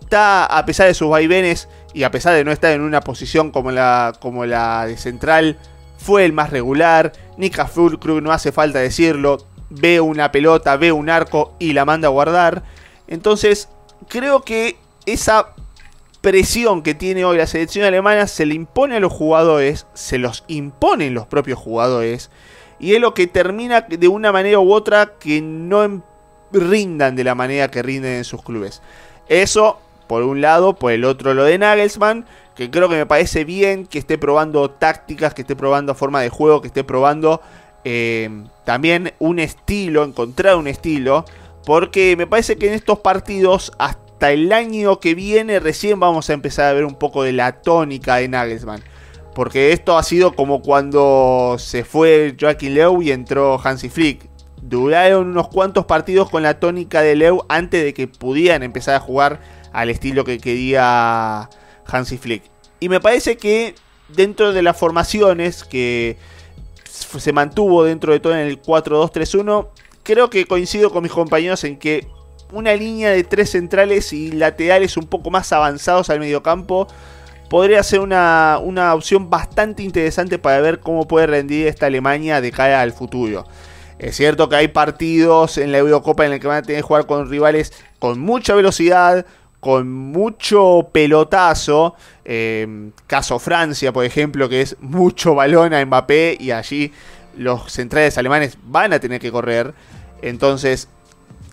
[0.09, 3.51] Ta, a pesar de sus vaivenes y a pesar de no estar en una posición
[3.51, 5.59] como la, como la de central,
[5.99, 7.13] fue el más regular.
[7.37, 12.09] Nika Fulkrug, no hace falta decirlo, ve una pelota, ve un arco y la manda
[12.09, 12.63] a guardar.
[13.07, 13.69] Entonces,
[14.09, 15.55] creo que esa
[16.21, 20.45] presión que tiene hoy la selección alemana se le impone a los jugadores, se los
[20.47, 22.31] imponen los propios jugadores,
[22.79, 26.03] y es lo que termina de una manera u otra que no
[26.53, 28.83] rindan de la manera que rinden en sus clubes.
[29.29, 33.45] Eso, por un lado, por el otro lo de Nagelsmann, que creo que me parece
[33.45, 37.41] bien que esté probando tácticas, que esté probando forma de juego, que esté probando
[37.85, 38.31] eh,
[38.65, 41.25] también un estilo, encontrar un estilo,
[41.65, 46.33] porque me parece que en estos partidos hasta el año que viene recién vamos a
[46.33, 48.83] empezar a ver un poco de la tónica de Nagelsmann.
[49.35, 54.29] Porque esto ha sido como cuando se fue Joaquín Leu y entró Hansi Flick.
[54.61, 59.01] Duraron unos cuantos partidos con la tónica de Leu antes de que pudieran empezar a
[59.01, 59.41] jugar
[59.73, 61.49] al estilo que quería
[61.87, 62.43] Hansi Flick.
[62.79, 63.75] Y me parece que
[64.09, 66.19] dentro de las formaciones que
[66.85, 69.69] se mantuvo dentro de todo en el 4-2-3-1,
[70.03, 72.07] creo que coincido con mis compañeros en que
[72.53, 76.87] una línea de tres centrales y laterales un poco más avanzados al mediocampo
[77.49, 82.51] podría ser una, una opción bastante interesante para ver cómo puede rendir esta Alemania de
[82.51, 83.45] cara al futuro.
[83.99, 86.87] Es cierto que hay partidos en la Eurocopa en el que van a tener que
[86.87, 89.25] jugar con rivales con mucha velocidad,
[89.61, 91.95] con mucho pelotazo.
[92.25, 96.93] eh, caso Francia, por ejemplo, que es mucho balón a Mbappé y allí
[97.37, 99.75] los centrales alemanes van a tener que correr.
[100.23, 100.89] Entonces,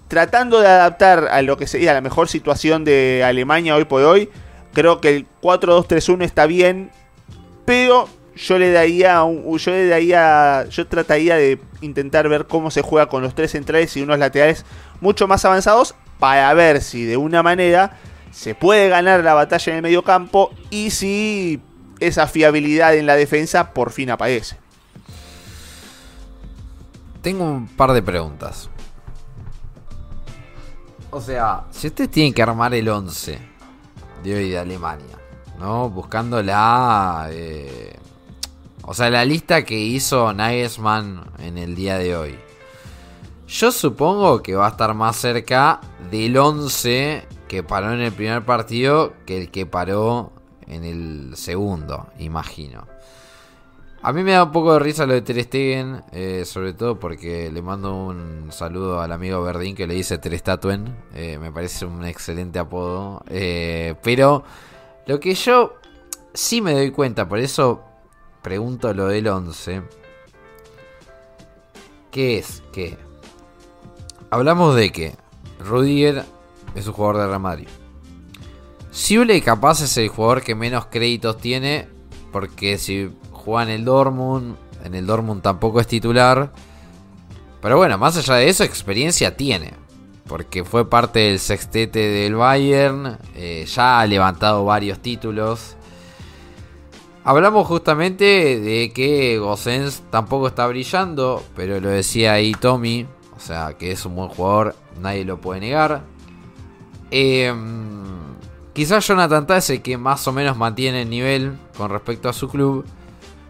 [0.08, 4.30] tratando de adaptar a lo que sería la mejor situación de Alemania hoy por hoy,
[4.74, 6.92] creo que el 4-2-3-1 está bien,
[7.66, 13.08] pero yo le daría yo le daría yo trataría de intentar ver cómo se juega
[13.08, 14.66] con los tres centrales y unos laterales
[15.02, 17.98] mucho más avanzados para ver si de una manera
[18.32, 21.62] se puede ganar la batalla en el medio campo y si
[22.00, 24.58] esa fiabilidad en la defensa por fin aparece.
[27.22, 28.70] Tengo un par de preguntas.
[31.12, 33.40] O sea, si ustedes tienen que armar el 11
[34.24, 35.18] de hoy de Alemania,
[35.58, 35.90] ¿no?
[35.90, 37.28] Buscando la...
[37.32, 37.98] eh,
[38.84, 42.40] o sea, la lista que hizo Nagelsmann en el día de hoy.
[43.48, 48.46] Yo supongo que va a estar más cerca del 11 que paró en el primer
[48.46, 50.32] partido que el que paró
[50.68, 52.88] en el segundo, imagino.
[54.02, 56.98] A mí me da un poco de risa lo de Ter Stegen, eh, sobre todo
[56.98, 60.96] porque le mando un saludo al amigo Verdín que le dice Ter Statuen.
[61.14, 63.22] Eh, me parece un excelente apodo.
[63.28, 64.46] Eh, pero
[65.06, 65.74] lo que yo
[66.34, 67.84] sí me doy cuenta, por eso
[68.42, 69.82] pregunto lo del 11.
[72.10, 72.64] ¿Qué es?
[72.72, 72.98] Que
[74.30, 75.16] hablamos de que
[75.60, 76.24] Rudiger
[76.74, 77.68] es un jugador de Real Madrid.
[78.92, 81.90] Siule capaz es el jugador que menos créditos tiene.
[82.32, 83.12] Porque si
[83.50, 86.52] juega en el Dortmund, en el Dortmund tampoco es titular.
[87.62, 89.74] Pero bueno, más allá de eso, experiencia tiene.
[90.28, 93.18] Porque fue parte del sextete del Bayern.
[93.36, 95.76] eh, ya ha levantado varios títulos.
[97.24, 101.44] Hablamos justamente de que Gosens tampoco está brillando.
[101.56, 103.08] Pero lo decía ahí Tommy.
[103.36, 104.76] O sea, que es un buen jugador.
[105.02, 106.04] Nadie lo puede negar.
[107.12, 107.54] Eh,
[108.74, 112.86] quizás Jonathan Tah que más o menos mantiene el nivel con respecto a su club.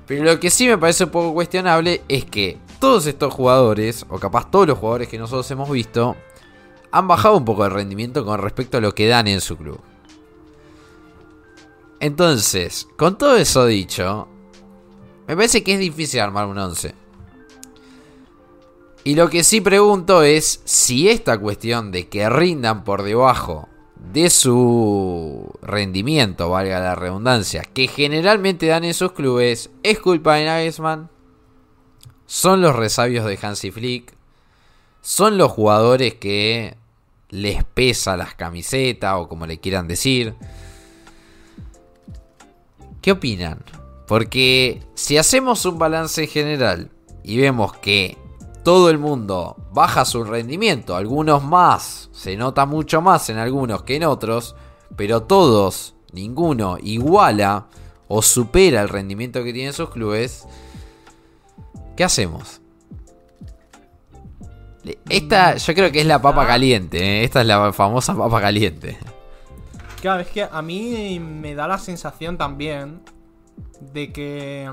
[0.10, 4.18] Pero lo que sí me parece un poco cuestionable es que todos estos jugadores, o
[4.18, 6.16] capaz todos los jugadores que nosotros hemos visto,
[6.90, 9.80] han bajado un poco el rendimiento con respecto a lo que dan en su club.
[12.00, 14.28] Entonces, con todo eso dicho,
[15.28, 16.96] me parece que es difícil armar un 11.
[19.04, 23.69] Y lo que sí pregunto es si esta cuestión de que rindan por debajo
[24.00, 30.46] de su rendimiento, valga la redundancia, que generalmente dan en sus clubes, es culpa de
[30.46, 31.10] Nagelsmann,
[32.26, 34.14] son los resabios de Hansi Flick,
[35.02, 36.76] son los jugadores que
[37.30, 40.36] les pesa las camisetas o como le quieran decir.
[43.02, 43.64] ¿Qué opinan?
[44.08, 46.90] Porque si hacemos un balance general
[47.24, 48.18] y vemos que
[48.64, 53.96] todo el mundo baja su rendimiento, algunos más, se nota mucho más en algunos que
[53.96, 54.56] en otros,
[54.96, 57.68] pero todos, ninguno iguala
[58.08, 60.46] o supera el rendimiento que tienen sus clubes,
[61.96, 62.62] ¿qué hacemos?
[65.10, 67.24] Esta yo creo que es la papa caliente, ¿eh?
[67.24, 68.98] esta es la famosa papa caliente.
[70.02, 73.02] Claro, es que a mí me da la sensación también
[73.94, 74.70] de que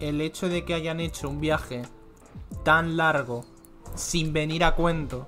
[0.00, 1.82] el hecho de que hayan hecho un viaje
[2.62, 3.44] tan largo
[3.94, 5.26] sin venir a cuento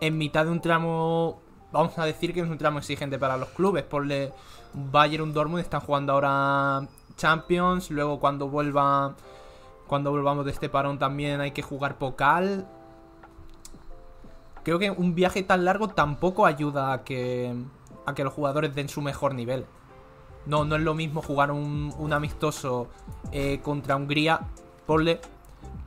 [0.00, 3.50] en mitad de un tramo, vamos a decir que es un tramo exigente para los
[3.50, 4.04] clubes, por
[4.74, 9.14] Bayern y Dortmund están jugando ahora Champions, luego cuando vuelva
[9.86, 12.66] cuando volvamos de este parón también hay que jugar Pokal.
[14.64, 17.54] Creo que un viaje tan largo tampoco ayuda a que
[18.06, 19.66] a que los jugadores den su mejor nivel.
[20.46, 22.88] No, no es lo mismo jugar un, un amistoso
[23.30, 24.40] eh, contra Hungría,
[24.86, 25.20] ponle,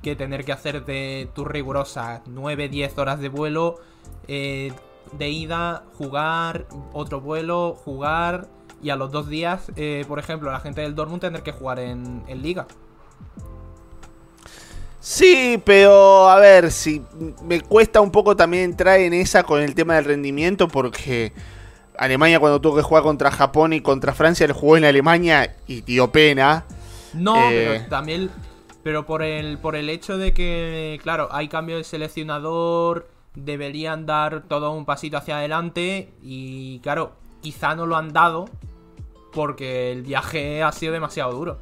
[0.05, 3.79] que tener que hacer de tus rigurosas 9-10 horas de vuelo,
[4.27, 4.71] eh,
[5.13, 8.47] de ida, jugar, otro vuelo, jugar,
[8.83, 11.79] y a los dos días, eh, por ejemplo, la gente del Dortmund tener que jugar
[11.79, 12.67] en, en Liga.
[14.99, 17.01] Sí, pero a ver, si
[17.43, 21.31] me cuesta un poco también entrar en esa con el tema del rendimiento porque
[21.97, 25.81] Alemania cuando tuvo que jugar contra Japón y contra Francia, le jugó en Alemania y
[25.81, 26.65] dio pena.
[27.13, 27.79] No, Eh.
[27.79, 28.29] pero también.
[28.85, 34.43] Pero por el, por el hecho de que, claro, hay cambio de seleccionador, deberían dar
[34.43, 36.09] todo un pasito hacia adelante.
[36.21, 38.45] Y claro, quizá no lo han dado
[39.33, 41.57] porque el viaje ha sido demasiado duro.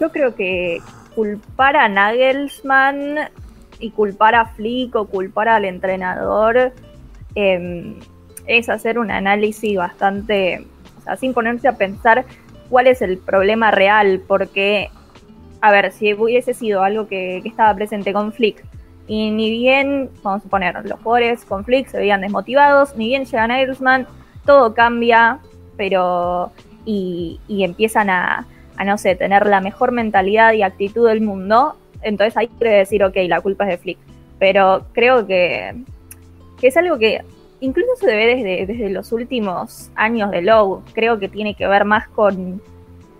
[0.00, 0.82] Yo creo que
[1.14, 3.30] culpar a Nagelsmann
[3.78, 6.72] y culpar a Flick o culpar al entrenador
[7.36, 7.94] eh,
[8.48, 10.66] es hacer un análisis bastante,
[10.98, 12.24] o sea, sin ponerse a pensar
[12.68, 14.90] cuál es el problema real, porque,
[15.60, 18.64] a ver, si hubiese sido algo que, estaba presente con Flick,
[19.06, 23.24] y ni bien, vamos a poner, los jugadores con Flick se veían desmotivados, ni bien
[23.24, 24.06] llega Nagelsmann,
[24.46, 25.40] todo cambia,
[25.76, 26.52] pero.
[26.84, 28.46] y, y empiezan a,
[28.76, 31.76] a, no sé, tener la mejor mentalidad y actitud del mundo.
[32.02, 33.98] Entonces ahí quiere decir, ok, la culpa es de Flick.
[34.38, 35.74] Pero creo que,
[36.58, 37.22] que es algo que
[37.60, 40.82] incluso se ve desde, desde los últimos años de Lowe.
[40.94, 42.62] Creo que tiene que ver más con,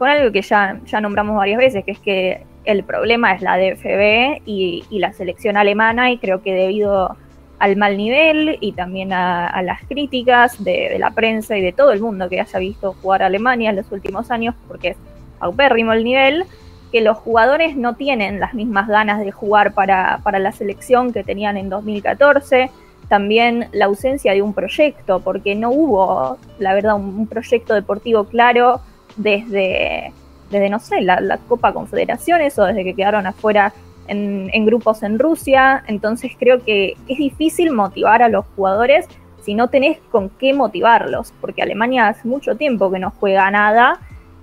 [0.00, 3.58] con algo que ya, ya nombramos varias veces, que es que el problema es la
[3.58, 7.18] DFB y, la selección alemana y creo que debido
[7.58, 12.00] al mal nivel y también a, las críticas de, la prensa y de todo el
[12.00, 14.96] mundo que haya visto jugar a Alemania en los últimos años, porque es
[15.38, 16.44] paupérrimo el nivel,
[16.90, 21.24] que los jugadores no tienen las mismas ganas de jugar para, para la selección que
[21.24, 22.70] tenían en 2014.
[23.10, 28.80] También la ausencia de un proyecto, porque no hubo, la verdad, un proyecto deportivo claro
[29.16, 30.12] desde,
[30.50, 33.72] desde no sé, la, la, Copa Confederaciones o desde que quedaron afuera
[34.08, 35.84] en, en, grupos en Rusia.
[35.86, 39.06] Entonces creo que es difícil motivar a los jugadores
[39.42, 43.98] si no tenés con qué motivarlos, porque Alemania hace mucho tiempo que no juega nada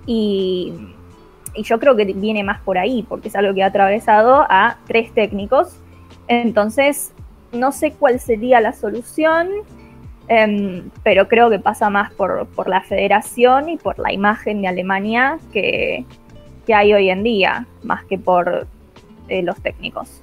[0.06, 0.72] y,
[1.54, 4.78] y yo creo que viene más por ahí, porque es algo que ha atravesado a
[4.86, 5.76] tres técnicos.
[6.26, 7.12] Entonces,
[7.52, 9.48] no sé cuál sería la solución,
[10.28, 14.68] eh, pero creo que pasa más por, por, la federación y por la imagen de
[14.68, 16.04] Alemania que,
[16.68, 18.66] que hay hoy en día, más que por
[19.28, 20.20] eh, los técnicos.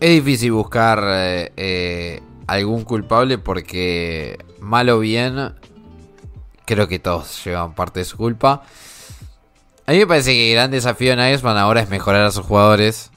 [0.00, 5.54] Es difícil buscar eh, eh, algún culpable porque, mal o bien,
[6.64, 8.62] creo que todos llevan parte de su culpa.
[9.86, 12.46] A mí me parece que el gran desafío de Nagelsmann ahora es mejorar a sus
[12.46, 13.10] jugadores.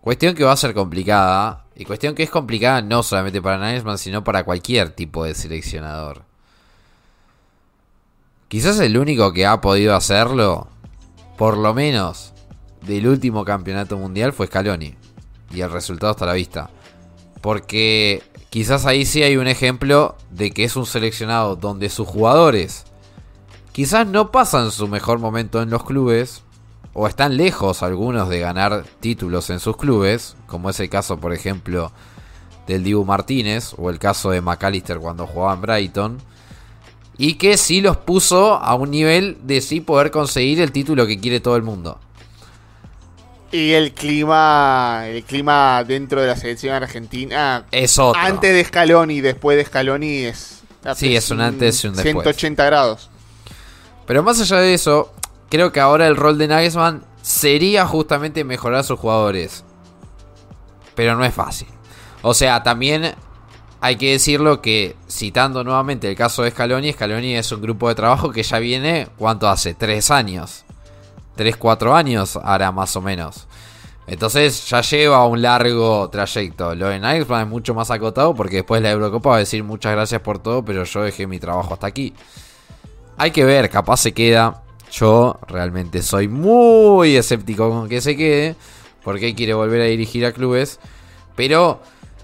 [0.00, 1.63] Cuestión que va a ser complicada.
[1.76, 6.22] Y cuestión que es complicada no solamente para Nagelsmann, sino para cualquier tipo de seleccionador.
[8.48, 10.68] Quizás el único que ha podido hacerlo,
[11.36, 12.32] por lo menos
[12.82, 14.94] del último campeonato mundial, fue Scaloni.
[15.52, 16.70] Y el resultado está a la vista.
[17.40, 22.84] Porque quizás ahí sí hay un ejemplo de que es un seleccionado donde sus jugadores
[23.72, 26.42] quizás no pasan su mejor momento en los clubes.
[26.94, 30.36] O están lejos algunos de ganar títulos en sus clubes.
[30.46, 31.92] Como es el caso, por ejemplo,
[32.66, 33.74] del Dibu Martínez.
[33.76, 36.34] O el caso de McAllister cuando jugaba en Brighton
[37.16, 41.20] y que sí los puso a un nivel de sí poder conseguir el título que
[41.20, 41.98] quiere todo el mundo.
[43.52, 48.20] Y el clima, el clima dentro de la selección argentina es otro.
[48.20, 50.62] Antes de Scaloni y después de Scaloni es
[50.96, 52.12] Sí, es un antes y un después.
[52.12, 53.10] 180 grados.
[54.06, 55.14] Pero más allá de eso,
[55.54, 59.64] creo que ahora el rol de Nagelsmann sería justamente mejorar a sus jugadores.
[60.96, 61.68] Pero no es fácil.
[62.22, 63.14] O sea, también
[63.80, 67.94] hay que decirlo que, citando nuevamente el caso de Scaloni, Scaloni es un grupo de
[67.94, 69.74] trabajo que ya viene, ¿cuánto hace?
[69.74, 70.64] Tres años.
[71.36, 73.46] Tres, cuatro años ahora más o menos.
[74.08, 76.74] Entonces ya lleva un largo trayecto.
[76.74, 79.92] Lo de Nagelsmann es mucho más acotado porque después la Eurocopa va a decir muchas
[79.92, 82.12] gracias por todo, pero yo dejé mi trabajo hasta aquí.
[83.16, 84.63] Hay que ver, capaz se queda.
[84.96, 88.54] Yo realmente soy muy escéptico con que se quede,
[89.02, 90.78] porque quiere volver a dirigir a clubes.
[91.34, 91.80] Pero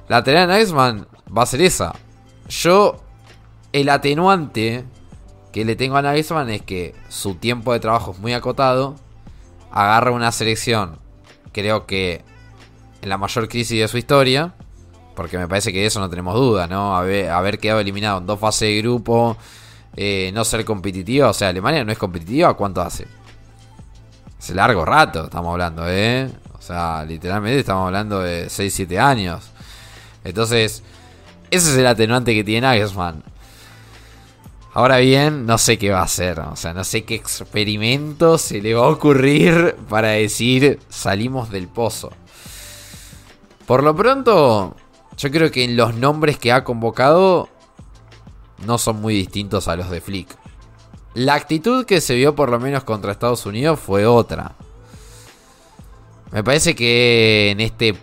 [0.08, 1.96] la tarea de Nagelsmann va a ser esa.
[2.48, 3.02] Yo,
[3.72, 4.84] el atenuante
[5.52, 8.94] que le tengo a Nagelsmann es que su tiempo de trabajo es muy acotado.
[9.72, 10.98] Agarra una selección,
[11.52, 12.22] creo que
[13.02, 14.54] en la mayor crisis de su historia.
[15.16, 16.96] Porque me parece que de eso no tenemos duda, ¿no?
[16.96, 19.36] Haber, haber quedado eliminado en dos fases de grupo.
[19.96, 21.30] Eh, no ser competitiva.
[21.30, 22.54] O sea, Alemania no es competitiva.
[22.54, 23.06] ¿Cuánto hace?
[24.38, 26.30] Hace largo rato estamos hablando, ¿eh?
[26.58, 29.50] O sea, literalmente estamos hablando de 6-7 años.
[30.24, 30.82] Entonces,
[31.50, 33.22] ese es el atenuante que tiene Nagelsmann.
[34.72, 36.38] Ahora bien, no sé qué va a hacer.
[36.40, 41.66] O sea, no sé qué experimento se le va a ocurrir para decir salimos del
[41.66, 42.12] pozo.
[43.66, 44.76] Por lo pronto,
[45.16, 47.48] yo creo que en los nombres que ha convocado
[48.66, 50.28] no son muy distintos a los de Flick.
[51.14, 54.54] La actitud que se vio por lo menos contra Estados Unidos fue otra.
[56.30, 57.96] Me parece que en este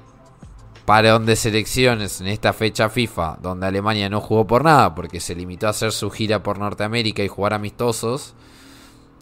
[0.87, 5.35] parón de selecciones en esta fecha FIFA, donde Alemania no jugó por nada, porque se
[5.35, 8.35] limitó a hacer su gira por Norteamérica y jugar amistosos,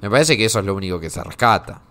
[0.01, 1.81] me parece que eso es lo único que se rescata.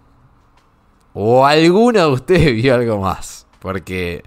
[1.12, 4.22] O alguno de ustedes vio algo más, porque,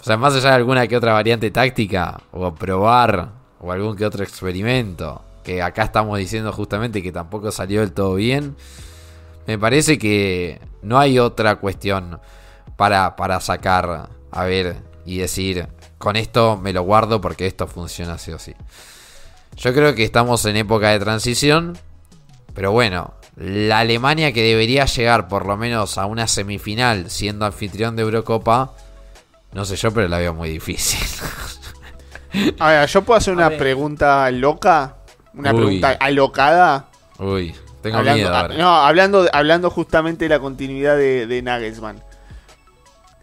[0.00, 4.06] o sea, más allá de alguna que otra variante táctica, o probar, o algún que
[4.06, 8.56] otro experimento, que acá estamos diciendo justamente que tampoco salió del todo bien,
[9.46, 12.20] me parece que no hay otra cuestión
[12.76, 18.14] para, para sacar a ver y decir, con esto me lo guardo porque esto funciona
[18.14, 18.54] así o sí.
[19.56, 21.76] Yo creo que estamos en época de transición.
[22.54, 27.96] Pero bueno, la Alemania que debería llegar por lo menos a una semifinal siendo anfitrión
[27.96, 28.72] de Eurocopa.
[29.52, 31.00] No sé yo, pero la veo muy difícil.
[32.58, 34.96] A ver, yo puedo hacer una pregunta loca,
[35.34, 35.56] una Uy.
[35.56, 36.88] pregunta alocada.
[37.18, 38.54] Uy, tengo hablando, miedo ah, ahora.
[38.56, 42.02] no, hablando, hablando justamente de la continuidad de, de Nagelsmann.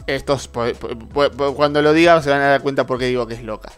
[0.08, 0.50] Estos,
[1.56, 3.72] cuando lo diga se van a dar cuenta por qué digo que es loca.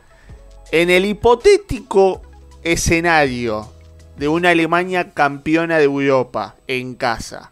[0.72, 2.22] En el hipotético
[2.62, 3.72] escenario
[4.16, 7.52] de una Alemania campeona de Europa en casa.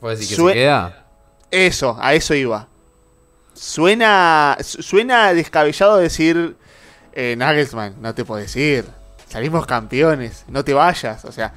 [0.00, 1.06] ¿Puedes decir que se queda?
[1.50, 2.66] Eso, a eso iba.
[3.54, 6.56] Suena, su- suena descabellado decir,
[7.20, 8.84] eh, Nagelsmann, no te puedes ir.
[9.28, 11.24] Salimos campeones, no te vayas.
[11.24, 11.52] O sea,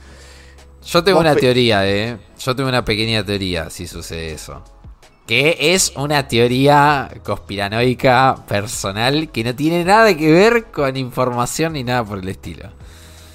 [0.86, 2.18] Yo tengo una teoría, eh.
[2.40, 4.64] Yo tengo una pequeña teoría si sucede eso.
[5.28, 11.84] Que es una teoría conspiranoica personal que no tiene nada que ver con información ni
[11.84, 12.70] nada por el estilo.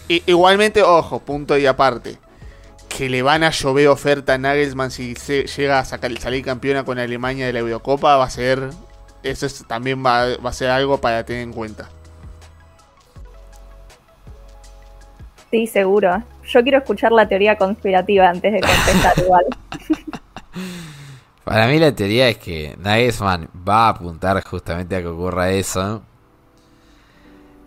[0.08, 2.18] Igualmente, ojo, punto y aparte.
[2.88, 6.84] Que le van a llover oferta a Nagelsmann si se llega a sacar, salir campeona
[6.84, 8.70] con Alemania de la Eurocopa, va a ser.
[9.22, 11.88] Eso es- también va, va a ser algo para tener en cuenta.
[15.50, 16.22] Sí, seguro.
[16.44, 19.44] Yo quiero escuchar la teoría conspirativa antes de contestar igual.
[21.44, 26.02] Para mí la teoría es que Nagelsmann va a apuntar justamente a que ocurra eso.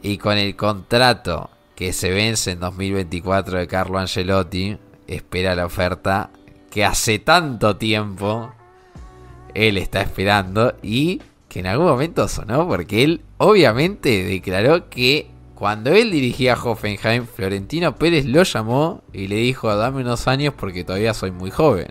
[0.02, 4.78] Y con el contrato que se vence en 2024 de Carlo Ancelotti,
[5.08, 6.30] espera la oferta
[6.70, 8.54] que hace tanto tiempo
[9.54, 15.92] él está esperando y que en algún momento sonó porque él obviamente declaró que cuando
[15.92, 20.84] él dirigía a Hoffenheim, Florentino Pérez lo llamó y le dijo dame unos años porque
[20.86, 21.90] todavía soy muy joven.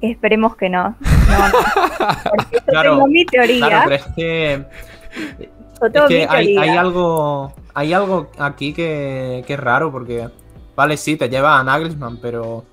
[0.00, 0.82] Esperemos que no.
[1.28, 1.54] No, no.
[2.30, 3.66] Porque yo Claro, tengo mi teoría.
[3.68, 6.60] Claro, pero es que, es que hay, teoría.
[6.62, 10.28] hay algo hay algo aquí que, que es raro porque,
[10.74, 12.64] vale, sí, te lleva a Nagelsmann, pero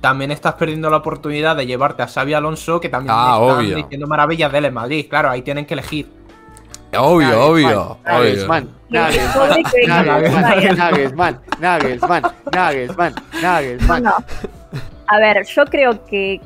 [0.00, 3.76] también estás perdiendo la oportunidad de llevarte a Xavi Alonso, que también Ah, están obvio.
[3.76, 5.06] diciendo maravillas de él en Madrid.
[5.10, 6.08] Claro, ahí tienen que elegir.
[6.96, 8.74] Obvio, obvio, Nagelsmann, obvio.
[8.88, 9.58] Nagelsmann,
[9.88, 10.78] Nagelsmann.
[10.78, 12.22] Nagelsmann, Nagelsmann,
[12.52, 14.02] Nagelsmann, Nagelsmann.
[14.04, 14.14] No.
[15.06, 16.40] A ver, yo creo que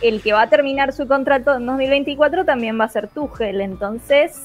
[0.00, 4.42] el que va a terminar su contrato en 2024 también va a ser Tuchel, entonces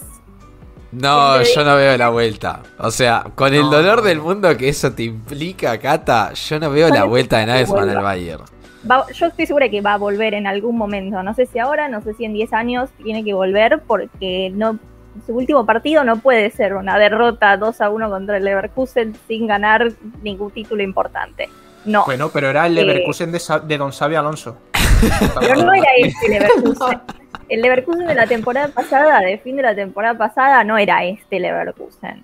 [0.91, 2.61] No, yo no veo la vuelta.
[2.79, 6.69] O sea, con el No, dolor del mundo que eso te implica, Cata, yo no
[6.69, 8.03] veo la vuelta de Nagelsmann al.
[8.03, 8.43] Bayern.
[8.89, 11.23] va- yo estoy segura que va a volver en algún momento.
[11.23, 14.77] No sé si ahora, no sé si en 10 años tiene que volver porque no
[15.25, 19.47] su último partido no puede ser una derrota 2 a 1 contra el Leverkusen sin
[19.47, 19.91] ganar
[20.21, 21.49] ningún título importante.
[21.85, 22.83] No, Bueno, pero era el Eh.
[22.85, 24.57] Leverkusen de, Sa- de Don Xavi Alonso.
[25.39, 27.01] pero no era este Leverkusen.
[27.49, 31.39] El Leverkusen de la temporada pasada, de fin de la temporada pasada, no era este
[31.39, 32.23] Leverkusen.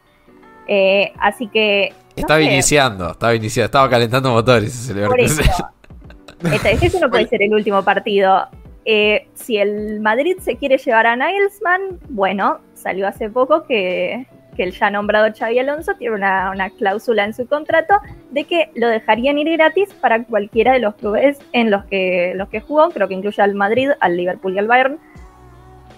[0.67, 1.89] Eh, así que.
[1.91, 5.41] no Estaba sé, iniciando, estaba iniciando, estaba calentando motores ese Por eso.
[5.41, 6.53] Leverkusen.
[6.53, 8.47] Este, ese no puede ser el último partido.
[8.85, 14.25] Eh, si el Madrid se quiere llevar a Nagelsmann, bueno, salió hace poco que,
[14.55, 17.95] que el ya nombrado Xavi Alonso tiene una, una cláusula en su contrato
[18.31, 22.49] de que lo dejarían ir gratis para cualquiera de los clubes en los que, los
[22.49, 24.99] que jugó, creo que incluye al Madrid, al Liverpool y al Bayern.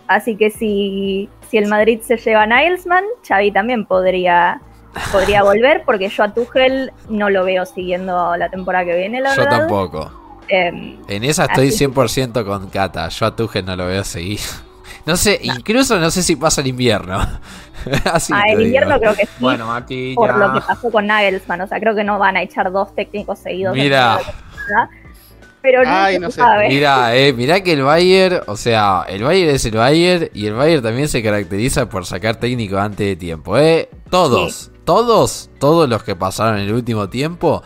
[0.07, 4.61] Así que si, si el Madrid se lleva a Nagelsmann, Xavi también podría,
[5.11, 9.33] podría volver, porque yo a Tuchel no lo veo siguiendo la temporada que viene, la
[9.35, 9.59] Yo verdad.
[9.59, 10.20] tampoco.
[10.51, 13.07] Em, En esa estoy Así- 100% con Cata.
[13.07, 14.39] Yo a Tuchel no lo veo seguir.
[15.03, 17.17] No sé, incluso no sé si pasa el invierno.
[18.13, 18.61] Así ah, el digo.
[18.67, 21.61] invierno creo que sí, Bueno, aquí por lo que pasó con Nagelsmann.
[21.61, 23.75] O sea, creo que no van a echar dos técnicos seguidos.
[23.75, 24.19] en Mira.
[25.63, 26.41] Pero no, Ay, se no sé.
[26.69, 30.53] Mirá, eh, mirá que el Bayern, o sea, el Bayern es el Bayern y el
[30.53, 33.89] Bayern también se caracteriza por sacar técnico antes de tiempo, eh.
[34.11, 37.61] Todos, todos, todos los que pasaron en el último tiempo,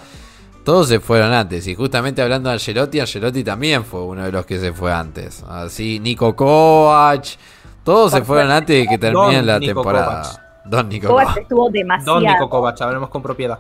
[0.66, 1.68] todos se fueron antes.
[1.68, 5.44] Y justamente hablando de Angelotti, Angelotti también fue uno de los que se fue antes.
[5.48, 7.38] Así, Nico Kovac,
[7.84, 10.45] todos se fueron antes de que termine la temporada.
[10.68, 12.20] Don Nico Kovac estuvo Don demasiado.
[12.22, 13.60] Nico Kovac, hablemos con propiedad.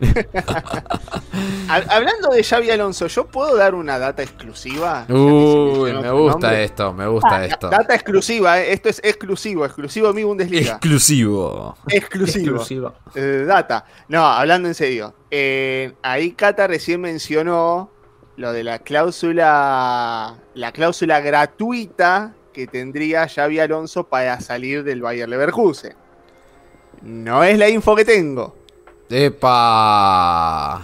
[1.68, 5.06] Hab- Hablando de Xavi Alonso, ¿yo puedo dar una data exclusiva?
[5.08, 6.64] Uy, me gusta nombre.
[6.64, 7.68] esto, me gusta Ah, esto.
[7.68, 10.72] Data exclusiva, eh, esto es exclusivo, exclusivo de mi Bundesliga.
[10.72, 11.76] Exclusivo.
[11.88, 12.92] exclusivo.
[13.14, 13.84] Eh, data.
[14.08, 15.14] No, hablando en serio.
[15.30, 17.90] eh, ahí Cata recién mencionó
[18.36, 20.34] lo de la cláusula.
[20.54, 25.94] La cláusula gratuita que tendría Xavi Alonso para salir del Bayer Leverkusen.
[27.04, 28.56] No es la info que tengo.
[29.54, 30.80] Epa.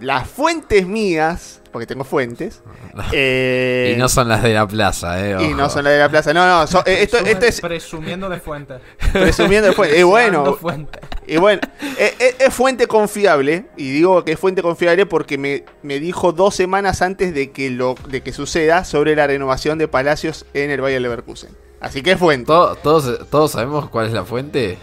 [0.00, 2.62] Las fuentes mías, porque tengo fuentes.
[3.12, 5.36] Eh, y no son las de la plaza, eh.
[5.50, 6.32] y no son las de la plaza.
[6.32, 8.80] No, no, son- eh, esto, esto es Presumiendo de fuentes.
[9.12, 9.98] presumiendo de fuentes.
[9.98, 10.88] Y Deseando bueno,
[11.26, 11.60] y bueno
[11.98, 13.66] eh, eh, es fuente confiable.
[13.76, 17.68] Y digo que es fuente confiable porque me, me dijo dos semanas antes de que,
[17.68, 21.50] lo, de que suceda sobre la renovación de Palacios en el Bayer Leverkusen.
[21.80, 22.46] Así que es fuente.
[22.46, 24.78] To- ¿Todos, ¿Todos sabemos cuál es la fuente?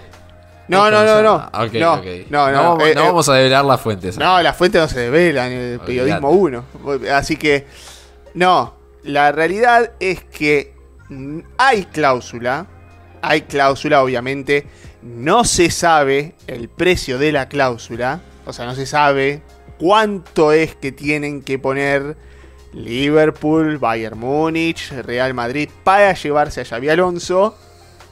[0.74, 1.38] No, no, no, no.
[1.38, 2.08] No, ok.
[2.30, 4.18] no, no, vamos, eh, no eh, vamos a develar las fuentes.
[4.18, 6.66] No, las fuentes no se develan, el periodismo 1.
[7.12, 7.66] Así que,
[8.34, 10.74] no, la realidad es que
[11.58, 12.68] hay cláusula,
[13.22, 14.66] hay cláusula obviamente,
[15.02, 19.42] no se sabe el precio de la cláusula, o sea, no se sabe
[19.78, 22.16] cuánto es que tienen que poner
[22.74, 27.58] Liverpool, Bayern Múnich, Real Madrid para llevarse a Xavi Alonso,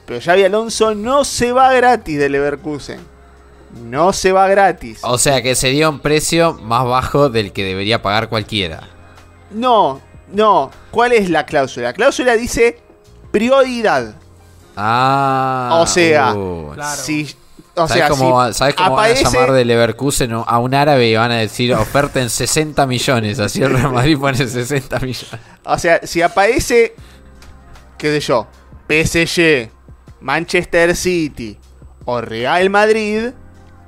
[0.05, 2.99] pero Xavi Alonso no se va gratis de Leverkusen.
[3.85, 4.99] No se va gratis.
[5.03, 8.81] O sea que se dio un precio más bajo del que debería pagar cualquiera.
[9.51, 10.01] No,
[10.33, 10.71] no.
[10.91, 11.87] ¿Cuál es la cláusula?
[11.87, 12.79] La cláusula dice
[13.31, 14.15] prioridad.
[14.75, 15.77] Ah.
[15.81, 16.71] O sea, uh.
[16.73, 17.01] Claro.
[17.01, 17.33] Si,
[17.75, 20.73] o ¿Sabes sea, cómo, si ¿sabes cómo aparece- van a llamar de Leverkusen a un
[20.75, 23.39] árabe y van a decir oferta en 60 millones?
[23.39, 25.39] Así el Real Madrid pone 60 millones.
[25.63, 26.93] O sea, si aparece,
[27.97, 28.47] qué sé yo,
[28.89, 29.69] PSG,
[30.21, 31.57] Manchester City
[32.05, 33.31] o Real Madrid,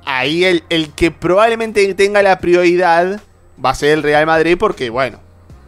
[0.04, 3.20] ahí el, el que probablemente tenga la prioridad
[3.64, 5.18] va a ser el Real Madrid porque, bueno,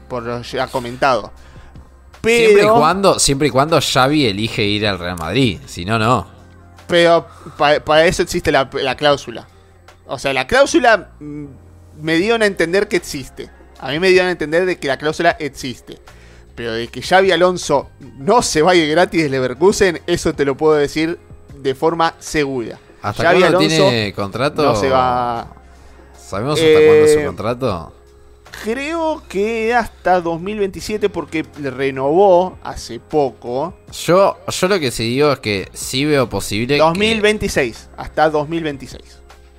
[0.09, 1.33] por lo ya comentado.
[2.21, 5.61] Pero, Siempre y cuando, siempre y cuando Xavi elige ir al Real Madrid.
[5.67, 6.27] Si no, no.
[6.89, 9.47] pero pa- para eso existe la, la cláusula.
[10.07, 11.45] O sea, la cláusula mm,
[12.01, 13.51] me dieron a entender que existe.
[13.79, 15.99] A mí me dieron a entender de que la cláusula existe.
[16.57, 20.75] Pero de que Xavi Alonso no se vaya gratis de Leverkusen, eso te lo puedo
[20.75, 21.19] decir
[21.59, 22.79] de forma segura.
[23.03, 24.63] ¿Hasta Xavi cuándo Alonso tiene contrato?
[24.65, 25.53] no se va...
[26.19, 27.93] ¿Sabemos hasta cuándo es su Eh, contrato?
[28.65, 33.75] Creo que hasta 2027 porque renovó hace poco.
[34.07, 36.77] Yo, yo lo que sí digo es que sí veo posible.
[36.77, 37.91] que- 2026.
[37.99, 39.03] Hasta 2026.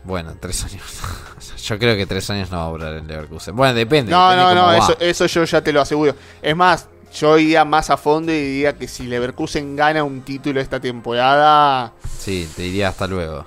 [0.03, 0.81] Bueno, tres años.
[1.64, 3.55] yo creo que tres años no va a durar en Leverkusen.
[3.55, 4.12] Bueno, depende.
[4.12, 6.16] No, depende no, no, eso, eso yo ya te lo aseguro.
[6.41, 10.60] Es más, yo iría más a fondo y diría que si Leverkusen gana un título
[10.62, 13.45] esta temporada, Sí, te diría hasta luego.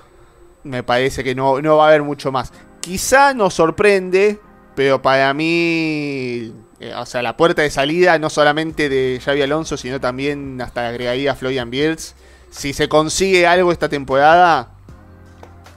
[0.64, 2.52] me parece que no, no va a haber mucho más.
[2.80, 4.38] Quizá nos sorprende,
[4.74, 9.76] pero para mí, eh, o sea, la puerta de salida no solamente de Xavi Alonso,
[9.76, 12.14] sino también hasta agregaría a Florian Wirtz.
[12.50, 14.70] Si se consigue algo esta temporada,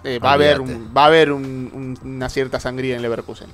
[0.04, 3.48] eh, va, a haber un- va a haber un- un- una cierta sangría en Leverkusen.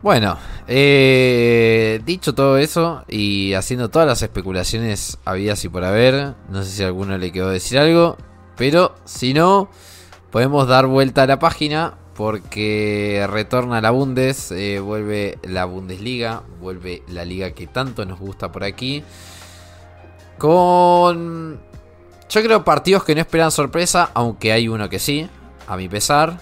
[0.00, 6.62] Bueno, eh, dicho todo eso y haciendo todas las especulaciones habidas y por haber, no
[6.62, 8.16] sé si a alguno le quedó decir algo,
[8.56, 9.68] pero si no,
[10.30, 17.02] podemos dar vuelta a la página porque retorna la Bundes, eh, vuelve la Bundesliga, vuelve
[17.08, 19.02] la liga que tanto nos gusta por aquí,
[20.38, 21.60] con,
[22.28, 25.28] yo creo, partidos que no esperan sorpresa, aunque hay uno que sí,
[25.66, 26.40] a mi pesar.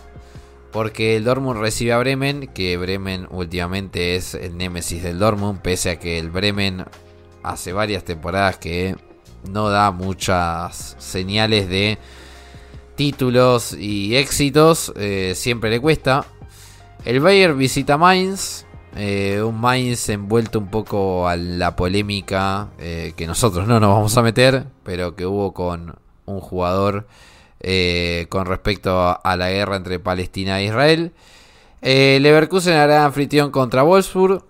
[0.72, 5.90] Porque el Dortmund recibe a Bremen, que Bremen últimamente es el némesis del Dortmund, pese
[5.90, 6.84] a que el Bremen
[7.42, 8.96] hace varias temporadas que
[9.48, 11.98] no da muchas señales de
[12.96, 16.26] títulos y éxitos, eh, siempre le cuesta.
[17.04, 18.65] El Bayern visita Mainz,
[18.96, 24.16] eh, un Mainz envuelto un poco a la polémica eh, que nosotros no nos vamos
[24.16, 27.06] a meter, pero que hubo con un jugador
[27.60, 31.12] eh, con respecto a, la guerra entre Palestina e Israel.
[31.82, 34.42] Leverkusen hará anfitrión contra Wolfsburg.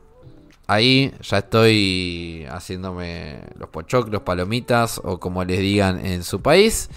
[0.68, 6.88] Ahí ya estoy haciéndome los pochoclos, palomitas o como les digan en su país.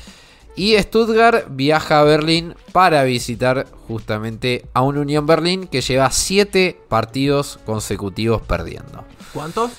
[0.60, 6.82] Y Stuttgart viaja a Berlín para visitar justamente a un Unión Berlín que lleva 7
[6.90, 9.06] partidos consecutivos perdiendo.
[9.34, 9.72] ¿Cuántos?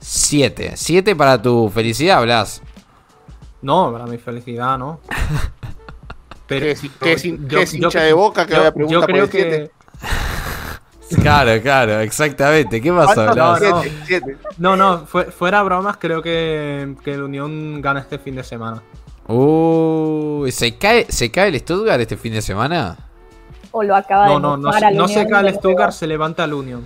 [0.00, 0.72] 7.
[0.76, 2.62] 7 para tu felicidad, Blas.
[3.60, 5.00] No, para mi felicidad, ¿no?
[6.48, 7.12] ¿Qué es- qué
[7.62, 9.38] es hincha de Boca que yo- vaya a preguntar Yo por creo el que.
[9.42, 9.70] siete?
[11.22, 12.80] Claro, claro, exactamente.
[12.80, 13.34] ¿Qué pasó, ¿Cuántos?
[13.34, 13.60] Blas?
[13.60, 13.82] no.
[13.82, 14.36] Siete, siete.
[14.56, 18.82] No, no, fue- fuera bromas, creo que, que el Unión gana este fin de semana.
[19.26, 22.96] Uy, ¿se cae, ¿se cae el Stuttgart este fin de semana?
[23.72, 26.54] O lo acaba No, de no, no, no se cae el Stuttgart, se levanta el
[26.54, 26.84] Unión.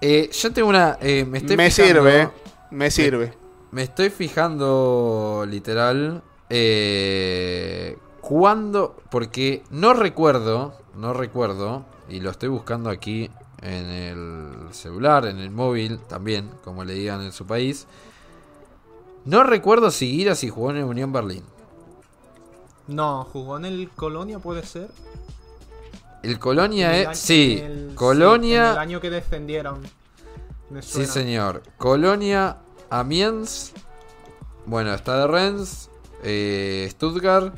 [0.00, 0.98] Eh, yo tengo una.
[1.00, 2.28] eh, me estoy Me fijando- sirve,
[2.70, 3.32] me sirve.
[3.70, 6.22] Me estoy fijando literal.
[6.50, 8.96] Eh, ¿Cuándo?
[9.10, 10.74] Porque no recuerdo.
[10.96, 11.84] No recuerdo.
[12.08, 13.30] Y lo estoy buscando aquí
[13.62, 17.86] en el celular, en el móvil también, como le digan en su país.
[19.24, 21.42] No recuerdo si Gira si jugó en el Unión Berlín.
[22.86, 24.90] No, jugó en el Colonia, puede ser.
[26.22, 27.06] El Colonia es.
[27.06, 28.72] año- Sí, el- Colonia.
[28.72, 29.80] el año que descendieron.
[30.70, 31.62] Me Sí, señor.
[31.78, 32.58] Colonia,
[32.90, 33.72] Amiens.
[34.66, 35.90] Bueno, está de Rennes.
[36.22, 37.54] eh, Stuttgart.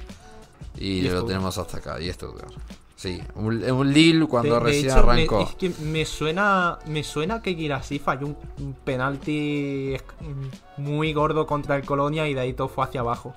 [0.77, 1.27] Y, Y lo Stuttgart.
[1.29, 2.01] tenemos hasta acá.
[2.01, 2.53] Y Stuttgart.
[2.97, 5.41] Sí, un, un Lille cuando De- de recién hecho, me- arrancó.
[5.43, 9.95] es que me suena, me suena que Girassi falló un, un penalti
[10.79, 13.35] muy gordo contra el Colonia y de ahí todo fue hacia abajo.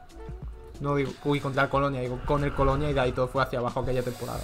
[0.79, 3.43] No digo, uy, contra el Colonia, digo con el Colonia y de ahí todo fue
[3.43, 4.39] hacia abajo aquella temporada.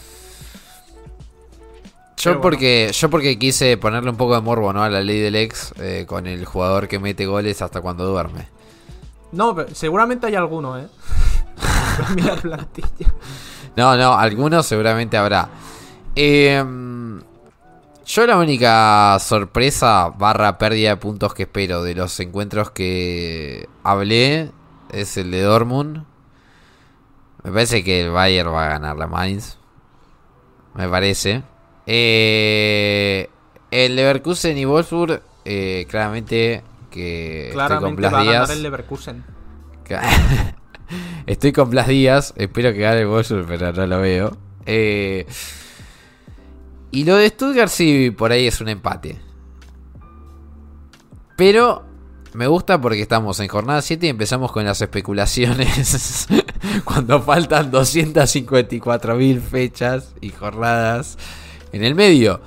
[2.17, 2.41] Yo bueno.
[2.41, 4.83] porque, yo porque quise ponerle un poco de morbo ¿no?
[4.83, 8.47] a la ley del ex eh, con el jugador que mete goles hasta cuando duerme.
[9.31, 10.87] No, pero seguramente hay alguno, ¿eh?
[12.15, 13.13] Mira la plantilla.
[13.75, 15.49] No, no, algunos seguramente habrá.
[16.15, 17.21] Em,
[18.05, 24.51] yo la única sorpresa barra pérdida de puntos que espero de los encuentros que hablé
[24.91, 26.05] es el de Dortmund.
[27.43, 29.57] Me parece que el Bayern va a ganar la Mainz.
[30.73, 31.43] Me parece.
[31.85, 33.29] Eh,
[33.71, 38.49] el Leverkusen y Wolfsburg, eh, claramente que estoy con Claramente Blas va a ganar Díaz.
[38.51, 39.25] el Leverkusen.
[41.25, 42.33] Estoy con Blas Díaz.
[42.37, 44.37] Espero que gane el Wolfsburg, pero no lo veo.
[44.65, 45.25] Eh,
[46.91, 49.19] y lo de Stuttgart sí, por ahí es un empate.
[51.35, 51.83] Pero
[52.33, 56.27] me gusta porque estamos en jornada 7 y empezamos con las especulaciones.
[56.85, 61.17] cuando faltan 254.000 fechas y jornadas
[61.71, 62.41] en el medio.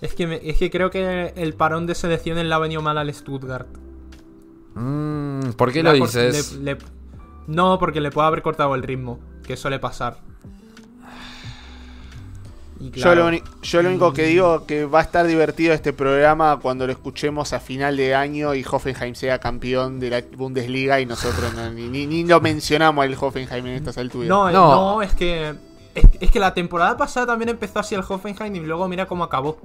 [0.00, 3.12] Es que, es que creo que el parón de selecciones le ha venido mal al
[3.12, 3.68] Stuttgart.
[4.74, 6.52] Mm, ¿Por qué Le lo dices?
[6.56, 6.78] le- le-
[7.46, 10.18] no, porque le puede haber cortado el ritmo, que suele pasar.
[12.78, 15.92] Y Yo, lo, uni- yo lo único que digo que va a estar divertido este
[15.92, 20.98] programa cuando lo escuchemos a final de año y Hoffenheim sea campeón de la Bundesliga
[20.98, 24.28] y nosotros no- ni, ni- ni lo mencionamos el Hoffenheim en estas alturas.
[24.30, 24.94] no, eh, No.
[24.94, 25.50] no, es que
[25.94, 29.24] es, es que la temporada pasada también empezó así el Hoffenheim y luego mira cómo
[29.24, 29.58] acabó.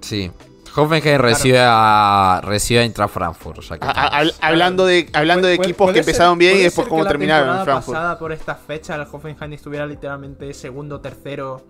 [0.00, 0.32] Sí.
[0.74, 3.58] Hoffenheim recibe a, recibe a Eintracht Frankfurt.
[3.60, 7.04] que A- a- hablando de, hablando de equipos que ser- empezaron bien y después cómo
[7.04, 7.96] terminaron en Frankfurt.
[7.96, 11.62] pasada por esta fecha el Hoffenheim estuviera literalmente segundo, tercero.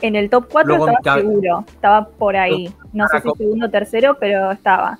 [0.00, 2.74] En el top 4 Luego estaba ya- seguro, estaba por ahí.
[2.92, 4.98] No sé si segundo o tercero, pero estaba.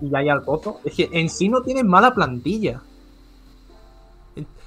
[0.00, 0.80] y ya hay al pozo.
[0.84, 2.80] Es que en sí no tienen mala plantilla.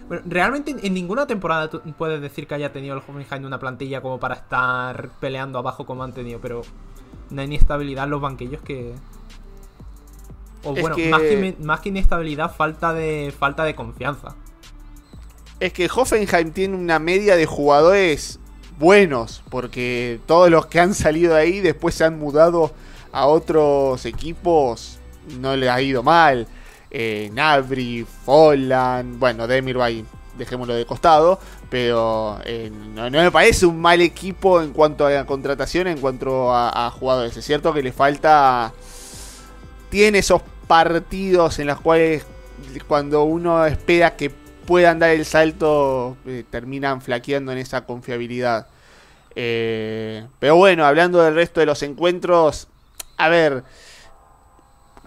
[0.08, 3.60] Bueno, realmente en, en ninguna temporada tú puedes decir que haya tenido el Hoffenheim una
[3.60, 6.62] plantilla como para estar peleando abajo como han tenido, pero
[7.32, 8.94] no hay ni estabilidad en los banquillos que.
[10.64, 14.36] O Es bueno, que- Más, que, más que inestabilidad, falta de falta de confianza.
[15.60, 18.40] Es que Hoffenheim tiene una media de jugadores
[18.80, 22.72] buenos, porque todos los que han salido de ahí después se han mudado
[23.12, 25.00] a otros equipos,
[25.40, 26.48] no le ha ido mal.
[26.90, 30.04] Eh, Nabri, Folland, bueno, Demirbay,
[30.38, 31.40] dejémoslo de costado,
[31.72, 36.54] pero eh, no, me parece un mal equipo en cuanto a la contratación, en cuanto
[36.54, 37.36] a, a jugadores.
[37.38, 38.74] Es cierto que le falta...
[39.90, 42.26] Tiene esos partidos en los cuales
[42.88, 44.30] cuando uno espera que
[44.66, 48.68] puedan dar el salto, eh, terminan flaqueando en esa confiabilidad.
[49.36, 52.68] Eh, pero bueno, hablando del resto de los encuentros,
[53.18, 53.64] a ver,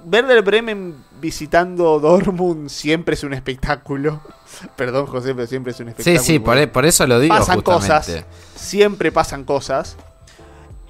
[0.05, 4.21] Werder Bremen visitando Dortmund siempre es un espectáculo.
[4.77, 6.23] Perdón, José, pero siempre es un Sí, espectáculo.
[6.25, 7.87] sí, por, e- por eso lo digo pasan justamente.
[7.89, 8.25] cosas.
[8.55, 9.97] Siempre pasan cosas.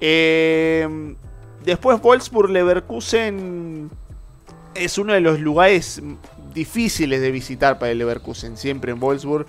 [0.01, 1.15] Eh,
[1.63, 3.89] después Wolfsburg-Leverkusen
[4.73, 6.01] es uno de los lugares
[6.53, 9.45] difíciles de visitar para el Leverkusen, siempre en Wolfsburg.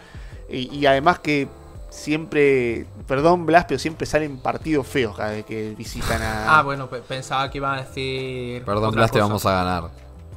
[0.49, 1.49] Y, y además que
[1.97, 6.59] siempre, perdón Blas, pero siempre salen partidos feos cada vez que visitan a...
[6.59, 8.63] Ah, bueno, pe- pensaba que iba a decir.
[8.65, 9.85] Perdón, Blas, te vamos a ganar.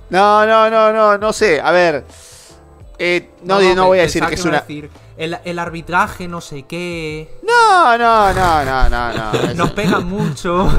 [0.09, 1.61] No, no, no, no, no sé.
[1.61, 2.05] A ver.
[2.97, 4.61] eh, no, no, pe- voy a decir que es una...
[4.61, 7.37] decir, el, el arbitraje, no sé qué.
[7.45, 9.53] No, no, no, no, no, no.
[9.55, 10.69] Nos pegan mucho.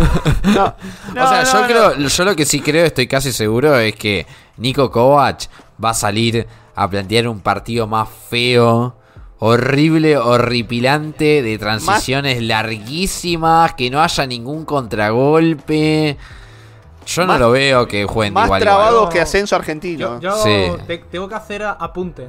[0.45, 0.75] No,
[1.15, 1.67] no, o sea, no, yo no.
[1.67, 4.27] creo, yo lo que sí creo, estoy casi seguro, es que
[4.57, 5.43] Nico Kovac
[5.83, 8.97] va a salir a plantear un partido más feo,
[9.41, 16.17] horrible, horripilante, de transiciones larguísimas, que no haya ningún contragolpe.
[17.07, 18.61] Yo no Más- lo veo que jueguen Más igual.
[18.63, 19.05] trabado igual.
[19.07, 19.11] No.
[19.11, 20.21] que ascenso argentino.
[20.21, 20.85] Yo, yo Sí.
[20.87, 22.29] te- tengo que hacer apunte.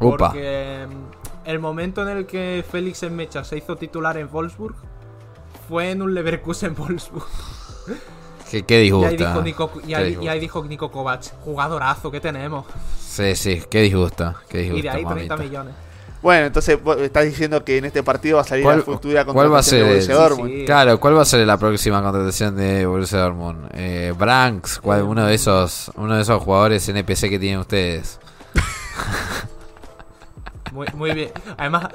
[0.00, 0.28] Upa.
[0.30, 4.74] Porque mm, el momento en el que Félix en Mecha se hizo titular en Wolfsburg
[5.68, 7.26] fue en un Leverkusen Wolfsburg.
[8.50, 9.10] ¿Qué, qué Y ahí, disgusta?
[9.28, 10.24] dijo Nico, y Qué ahí- disgusta.
[10.24, 12.66] y ahí dijo Nico Kovac, jugadorazo que tenemos.
[12.98, 15.36] Sí, sí, qué disgusta, y de ahí 30 mamita.
[15.36, 15.74] millones.
[16.22, 19.24] Bueno, entonces vos estás diciendo que en este partido va a salir ¿Cuál- la futura
[19.24, 20.50] contratación de el- Borussia Dortmund.
[20.50, 20.64] sí.
[20.66, 23.68] Claro, ¿cuál va a ser la próxima contratación de Borussia Dortmund?
[23.72, 28.18] Eh, Branks, ¿cuál- uno de esos, uno de esos jugadores NPC que tienen ustedes.
[30.72, 31.32] Muy, muy bien.
[31.58, 31.88] Además,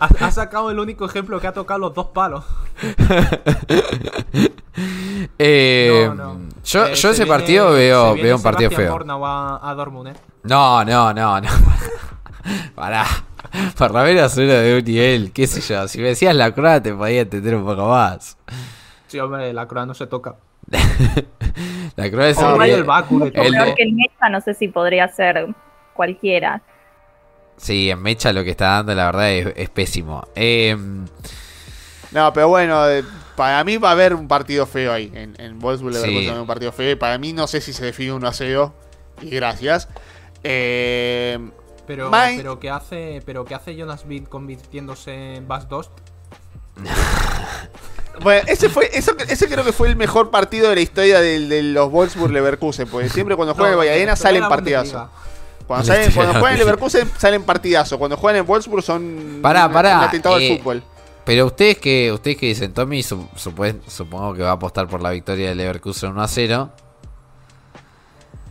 [0.00, 2.44] ha, ha sacado el único ejemplo que ha tocado los dos palos.
[5.38, 6.40] Eh, No, no.
[6.64, 9.24] Yo, Eh, yo se ese viene- partido veo, veo un partido Sebastián feo.
[9.26, 10.14] A, a Dortmund, ¿eh?
[10.44, 11.48] No, no, no, no.
[12.74, 13.04] Pará.
[13.78, 15.86] Parravera es uno de un nivel, qué sé yo.
[15.88, 18.36] Si me decías la croa te podía entender un poco más.
[19.06, 20.36] Sí, hombre, la croa no se toca.
[21.96, 24.40] La croa es O un Rayo nivel- el Baku el de- que el Mecha, no
[24.40, 25.46] sé si podría ser
[25.94, 26.60] cualquiera.
[27.56, 30.26] Sí, en Mecha lo que está dando la verdad es, es pésimo.
[30.34, 30.76] Eh,
[32.12, 33.02] No, pero bueno, eh,
[33.36, 35.10] para mí va a haber un partido feo ahí.
[35.14, 36.00] En, en Wolfsburg Sí.
[36.00, 36.90] Leverkusen va a haber un partido feo.
[36.92, 38.74] Y para mí no sé si se define 1 a 0.
[39.22, 39.88] Y gracias.
[40.42, 41.38] Eh,
[41.86, 45.90] Pero, Mai- pero ¿qué hace, pero ¿qué hace Jonas Beat convirtiéndose en Bas Dost?
[48.22, 51.48] bueno, ese fue, eso, ese creo que fue el mejor partido de la historia del-
[51.48, 52.88] de, los Wolfsburg Leverkusen.
[52.88, 55.08] Porque siempre cuando juegan en Valladena salen partidazos.
[55.66, 57.98] Cuando, salen, historia cuando de juegan en Leverkusen salen partidazos.
[57.98, 60.82] Cuando juegan en Wolfsburg son Pará, pará, un atentado eh, al fútbol.
[61.24, 65.10] pero ustedes que ustedes que dicen, Tommy su- supongo que va a apostar por la
[65.10, 66.70] victoria de Leverkusen 1 a 0.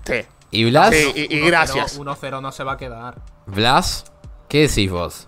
[0.06, 0.14] Sí.
[0.56, 0.94] ¿Y Blas?
[0.94, 2.00] Sí, y, y 1-0, gracias.
[2.00, 3.22] 1-0 no se va a quedar.
[3.46, 4.06] ¿Blas?
[4.48, 5.28] ¿Qué decís vos?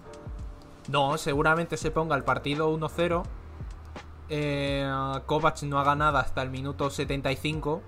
[0.87, 3.23] No, seguramente se ponga el partido 1-0.
[4.29, 4.89] Eh,
[5.25, 7.81] Kovac no haga nada hasta el minuto 75.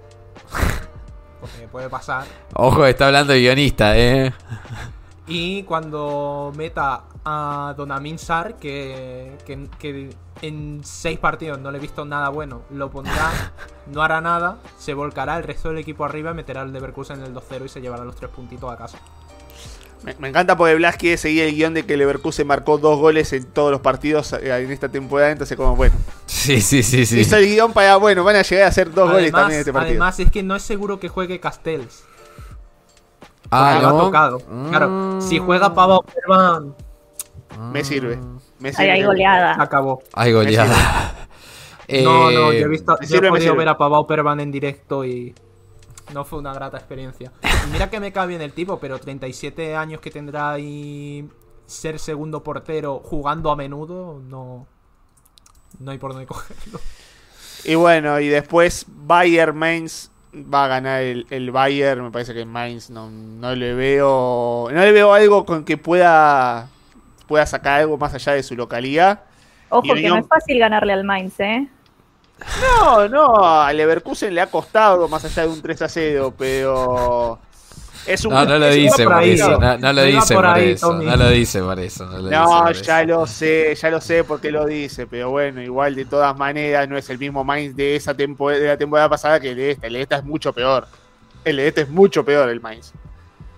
[1.42, 2.26] Porque puede pasar.
[2.54, 4.34] Ojo, está hablando de guionista, eh.
[5.30, 10.10] Y cuando meta a Donamin Sar, que, que, que
[10.42, 13.54] en seis partidos no le he visto nada bueno, lo pondrá,
[13.94, 17.34] no hará nada, se volcará el resto del equipo arriba, meterá al Leverkusen en el
[17.36, 18.98] 2-0 y se llevará los tres puntitos a casa.
[20.04, 23.34] Me, me encanta porque Blas quiere seguir el guion de que Leverkusen marcó dos goles
[23.34, 25.32] en todos los partidos eh, en esta temporada.
[25.32, 25.94] Entonces, como bueno,
[26.26, 27.20] Sí, sí, sí, sí.
[27.20, 29.74] hizo el guion para, bueno, van a llegar a hacer dos goles también en este
[29.74, 29.92] partido.
[29.92, 32.04] además, es que no es seguro que juegue Castells.
[33.52, 33.88] Ah, ¿no?
[33.90, 34.40] ha tocado.
[34.70, 36.76] Claro, si juega Pavo Perban,
[37.72, 38.18] Me sirve.
[38.60, 38.92] Me Ahí sirve.
[38.92, 39.56] hay se goleada.
[39.62, 40.02] acabó.
[40.14, 40.76] Hay goleada.
[41.88, 44.40] Eh, No, no, yo he visto, me yo he sirve, podido ver a Pavao Perban
[44.40, 45.34] en directo y
[46.14, 47.32] no fue una grata experiencia.
[47.44, 51.28] Y mira que me cae bien el tipo, pero 37 años que tendrá y
[51.66, 54.68] ser segundo portero jugando a menudo, no,
[55.80, 56.80] no hay por dónde cogerlo.
[57.64, 62.04] Y bueno, y después Bayern Mainz va a ganar el, el Bayern.
[62.04, 64.70] Me parece que Mainz no, no le veo.
[64.72, 66.68] No le veo algo con que pueda.
[67.28, 69.22] Pueda sacar algo más allá de su localidad.
[69.70, 71.68] Ojo que Unión- no es fácil ganarle al Mainz, ¿eh?
[72.82, 77.38] No, no, a Leverkusen le ha costado más allá de un 3 a 0, pero.
[78.10, 79.60] Es un, No, no lo dice por por eso.
[79.60, 79.94] no.
[79.94, 80.94] Lo dice por por ahí, eso.
[80.94, 82.06] No lo dice por eso.
[82.06, 83.08] No, lo dice No, por ya eso.
[83.10, 86.98] lo sé, ya lo sé porque lo dice, pero bueno, igual de todas maneras no
[86.98, 89.88] es el mismo Mainz de esa tempo de la temporada pasada que el de esta.
[89.88, 90.88] El de esta es mucho peor.
[91.46, 92.92] El de esta es mucho peor el Mainz.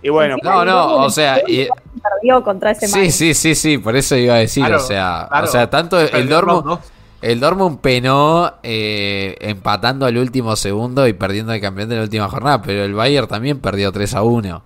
[0.02, 1.68] Y bueno, No, no, o sea, y-
[2.02, 3.14] perdió contra ese sí, Mainz.
[3.14, 5.44] sí, sí, sí, por eso iba a decir, Claro, o sea, claro.
[5.46, 6.78] o sea, tanto el Dortmund.
[7.22, 12.28] El Dortmund penó eh, empatando al último segundo y perdiendo el campeón de la última
[12.28, 14.64] jornada, pero el Bayern también perdió 3 a 1.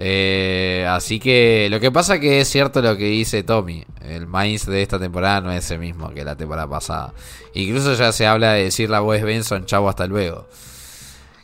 [0.00, 4.64] Eh, así que lo que pasa que es cierto lo que dice Tommy, el Mainz
[4.66, 7.14] de esta temporada no es el mismo que la temporada pasada.
[7.54, 10.46] Incluso ya se habla de decir la voz Benson, chavo hasta luego.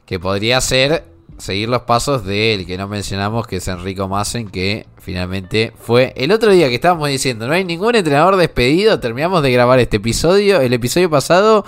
[0.06, 4.86] Que podría ser seguir los pasos del que no mencionamos, que es Enrico Massen, que
[4.98, 9.52] finalmente fue el otro día que estábamos diciendo, no hay ningún entrenador despedido, terminamos de
[9.52, 11.64] grabar este episodio, el episodio pasado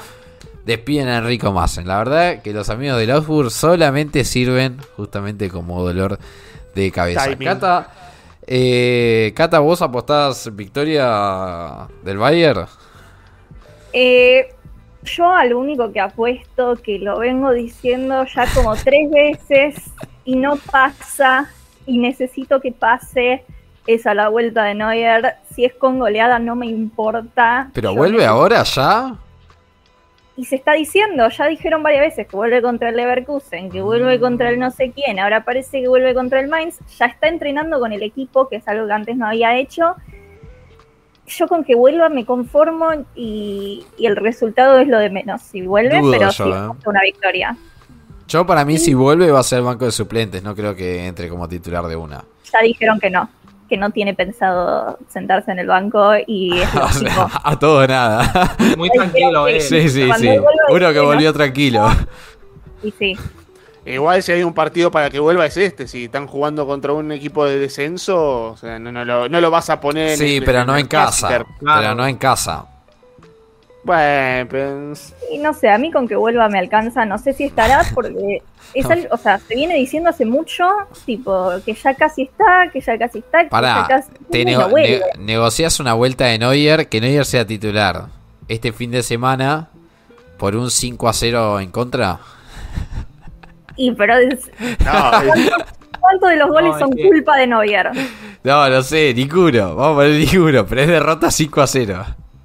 [0.64, 1.86] despiden a Enrico Massen.
[1.86, 6.18] La verdad que los amigos del Augsburg solamente sirven justamente como dolor
[6.74, 7.36] de cabeza.
[7.36, 7.88] Cata,
[8.46, 12.66] eh, Cata, ¿vos apostás victoria del Bayern?
[13.92, 14.55] Eh,
[15.06, 19.76] yo al único que apuesto, que lo vengo diciendo ya como tres veces
[20.24, 21.50] y no pasa
[21.86, 23.44] y necesito que pase,
[23.86, 25.36] es a la vuelta de Neuer.
[25.54, 27.70] Si es con goleada no me importa.
[27.72, 29.16] ¿Pero Yo vuelve ahora ya?
[30.36, 34.20] Y se está diciendo, ya dijeron varias veces que vuelve contra el Leverkusen, que vuelve
[34.20, 37.80] contra el no sé quién, ahora parece que vuelve contra el Mainz, ya está entrenando
[37.80, 39.96] con el equipo, que es algo que antes no había hecho.
[41.26, 45.42] Yo con que vuelva me conformo y, y el resultado es lo de menos.
[45.42, 46.88] Si vuelve, Dudo pero yo, sí, ¿eh?
[46.88, 47.56] una victoria.
[48.28, 51.28] Yo para mí si vuelve va a ser banco de suplentes, no creo que entre
[51.28, 52.24] como titular de una.
[52.52, 53.28] Ya dijeron que no,
[53.68, 57.10] que no tiene pensado sentarse en el banco y es O lógico.
[57.10, 58.56] sea, a todo nada.
[58.76, 59.60] Muy tranquilo, eh.
[59.60, 60.38] Sí, sí, Cuando sí.
[60.70, 61.88] Uno que volvió tranquilo.
[62.82, 63.16] Y sí,
[63.86, 65.86] igual si hay un partido para que vuelva es este.
[65.88, 69.50] Si están jugando contra un equipo de descenso, o sea, no, no lo, no lo
[69.50, 71.28] vas a poner Sí, el- pero no en casa.
[71.28, 71.46] Claro.
[71.60, 72.66] Pero no en casa.
[73.84, 74.92] Bueno, pero...
[75.30, 78.42] Y no sé, a mí con que vuelva me alcanza, no sé si estará porque
[78.74, 80.64] es algo- o sea, se viene diciendo hace mucho,
[81.04, 84.44] tipo, que ya casi está, que ya casi está, que Pará, ya casi te y
[84.46, 85.02] no nego- vuelve.
[85.18, 88.06] ne- negociás una vuelta de Neuer, que Neuer sea titular
[88.48, 89.68] este fin de semana
[90.36, 92.18] por un 5 a 0 en contra.
[93.76, 94.50] Y pero es-
[94.84, 95.50] No, eh,
[96.00, 97.90] ¿cuántos de los goles es son que- culpa de Neuer?
[98.44, 99.74] No, no sé, ninguno.
[99.74, 102.04] Vamos a poner ninguno, pero es derrota 5 a 0.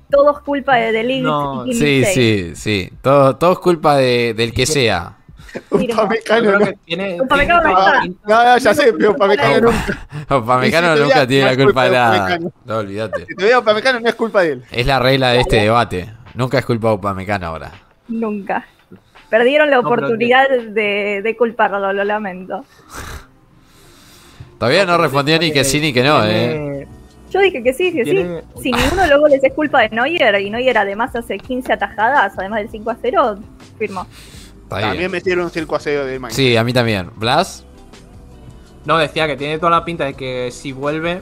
[0.09, 2.89] Todos culpa de League No, y Sí, sí, sí.
[3.01, 5.17] Todo, todo es culpa de- del que sea.
[5.69, 6.65] Upamecano no.
[6.85, 10.07] tiene, Upamecano tiene no pinta- No, no, ya sé, pero Upamecano nunca.
[10.37, 12.39] Upamecano si nunca tiene no la es culpa de nada.
[12.65, 13.25] No, olvídate.
[13.25, 14.63] Si te veo Upamecano no es culpa de él.
[14.71, 16.09] Es la regla de este debate.
[16.35, 17.71] Nunca es culpa de Upamecano ahora.
[18.07, 18.65] Nunca.
[19.31, 22.65] Perdieron la No, oportunidad de, de culparlo, lo lamento.
[24.59, 26.85] Todavía no respondió ni que sí ni que no, eh.
[27.31, 28.61] Yo dije que sí, que sí.
[28.61, 32.33] Si ninguno de los goles es culpa de Neuer y Neuer además hace 15 atajadas,
[32.37, 33.39] además del 5 a 0,
[33.79, 34.05] firmo.
[34.63, 36.35] Está También metieron un circo a cero de Mainz.
[36.35, 37.09] Sí, a mí también.
[37.15, 37.65] ¿Blas?
[38.85, 41.21] No, decía que tiene toda la pinta de que si vuelve,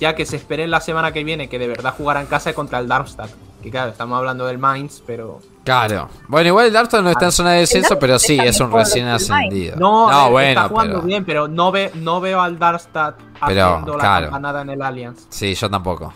[0.00, 2.80] ya que se espere la semana que viene que de verdad jugará en casa contra
[2.80, 3.30] el Darmstadt.
[3.62, 5.40] Que claro, estamos hablando del Mainz, pero.
[5.68, 6.08] Claro.
[6.28, 9.06] Bueno, igual el Darmstadt no está en zona de descenso, pero sí, es un recién
[9.08, 9.76] ascendido.
[9.76, 11.06] No, eh, bueno, está jugando pero.
[11.06, 13.16] bien, pero no, ve, no veo al Darmstadt
[13.46, 14.26] Pero, haciendo la claro.
[14.26, 15.26] campanada en el Allianz.
[15.28, 16.12] Sí, yo tampoco.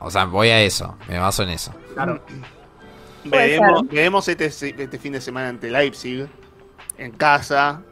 [0.00, 0.96] O sea, voy a eso.
[1.08, 1.72] Me baso en eso.
[1.94, 2.20] Claro.
[3.24, 6.28] Veremos, este, este fin de semana ante Leipzig.
[6.96, 7.82] En casa.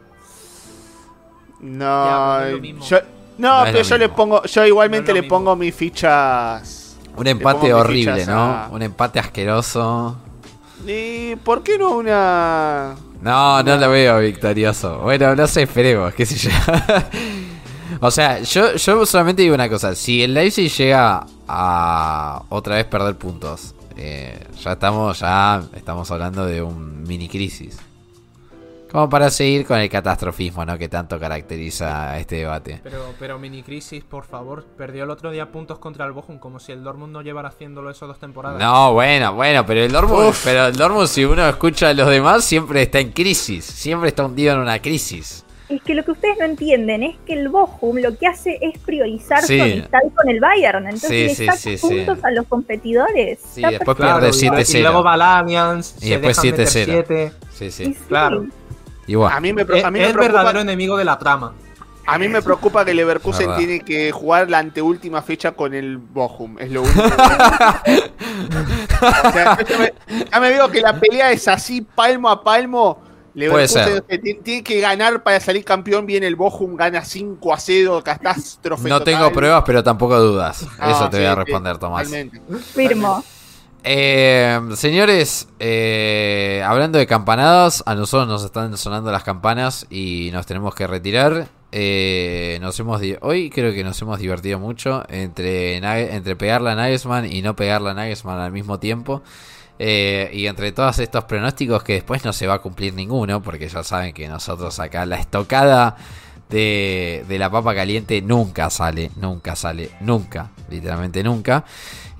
[1.59, 2.49] No, Ya,
[2.89, 2.97] yo,
[3.37, 6.97] no, pero yo le pongo, yo igualmente le pongo mis fichas.
[7.15, 8.41] Un empate horrible, fichas ¿no?
[8.43, 10.17] a- Un empate asqueroso.
[10.85, 12.95] ¿Y por qué no una.?
[13.21, 14.99] No, no lo veo victorioso.
[14.99, 16.51] Bueno, no sé, esperemos, qué sé yo.
[17.99, 19.95] o sea, yo, yo solamente digo una cosa.
[19.95, 26.45] Si el Leipzig llega a otra vez perder puntos, eh, ya estamos, ya estamos hablando
[26.45, 27.77] de un mini crisis.
[28.91, 30.77] Como para seguir con el catastrofismo, ¿no?
[30.77, 32.79] Que tanto caracteriza este debate.
[32.83, 34.63] Pero, pero mini crisis, por favor.
[34.77, 37.89] Perdió el otro día puntos contra el Bochum, como si el Dortmund no llevara haciéndolo
[37.89, 38.59] eso dos temporadas.
[38.59, 42.43] No, bueno, bueno, pero el Dortmund, pero el Dortmund, si uno escucha a los demás,
[42.45, 43.65] siempre está en crisis.
[43.65, 45.43] Siempre está hundido en una crisis.
[45.69, 48.79] Es que lo que ustedes no entienden es que el Bochum lo que hace es
[48.79, 49.57] priorizar Sí.
[49.57, 50.85] su amistad con el Bayern.
[50.85, 51.87] Entonces Sí, le sí, saca sí, sí.
[52.05, 53.39] puntos a los competidores.
[53.53, 54.19] Sí, después perfecto.
[54.19, 54.79] pierde y- 7-0.
[54.79, 56.85] Y luego va al Allianz, Y se después dejan meter 7-0.
[56.85, 57.31] siete.
[57.53, 57.97] Sí, Y sí.
[59.07, 59.09] Claro.
[59.29, 59.33] Igual.
[59.33, 61.53] A mí me, Es, a mí es me el preocupa, verdadero enemigo de la trama.
[62.05, 63.57] a mí me preocupa que Leverkusen Verdad.
[63.57, 66.57] tiene que jugar la anteúltima fecha con el Bochum.
[66.59, 67.01] Es lo único.
[67.03, 67.07] o
[69.31, 69.93] sea, ya me,
[70.31, 73.01] ya me veo que la pelea es así, palmo a palmo.
[73.33, 74.03] Leverkusen
[74.43, 76.05] tiene que ganar para salir campeón.
[76.07, 78.89] Viene el Bochum, gana 5 a 0, catástrofe.
[78.89, 79.13] No total.
[79.13, 80.65] tengo pruebas, pero tampoco dudas.
[80.79, 82.03] No, Eso te sí, voy a sí, responder, Tomás.
[82.05, 82.41] totalmente.
[82.73, 83.23] Firmo.
[83.83, 90.45] Eh, señores, eh, hablando de campanadas, a nosotros nos están sonando las campanas y nos
[90.45, 91.47] tenemos que retirar.
[91.71, 97.31] Eh, nos hemos hoy creo que nos hemos divertido mucho entre, entre pegarle a Nagelsmann
[97.31, 99.21] y no pegarle a Nagelsmann al mismo tiempo.
[99.79, 103.83] Y entre todos estos pronósticos que después no se va a cumplir ninguno, porque ya
[103.83, 105.95] saben que nosotros acá la estocada
[106.49, 111.63] de, de la papa caliente nunca sale, nunca sale, nunca, literalmente nunca.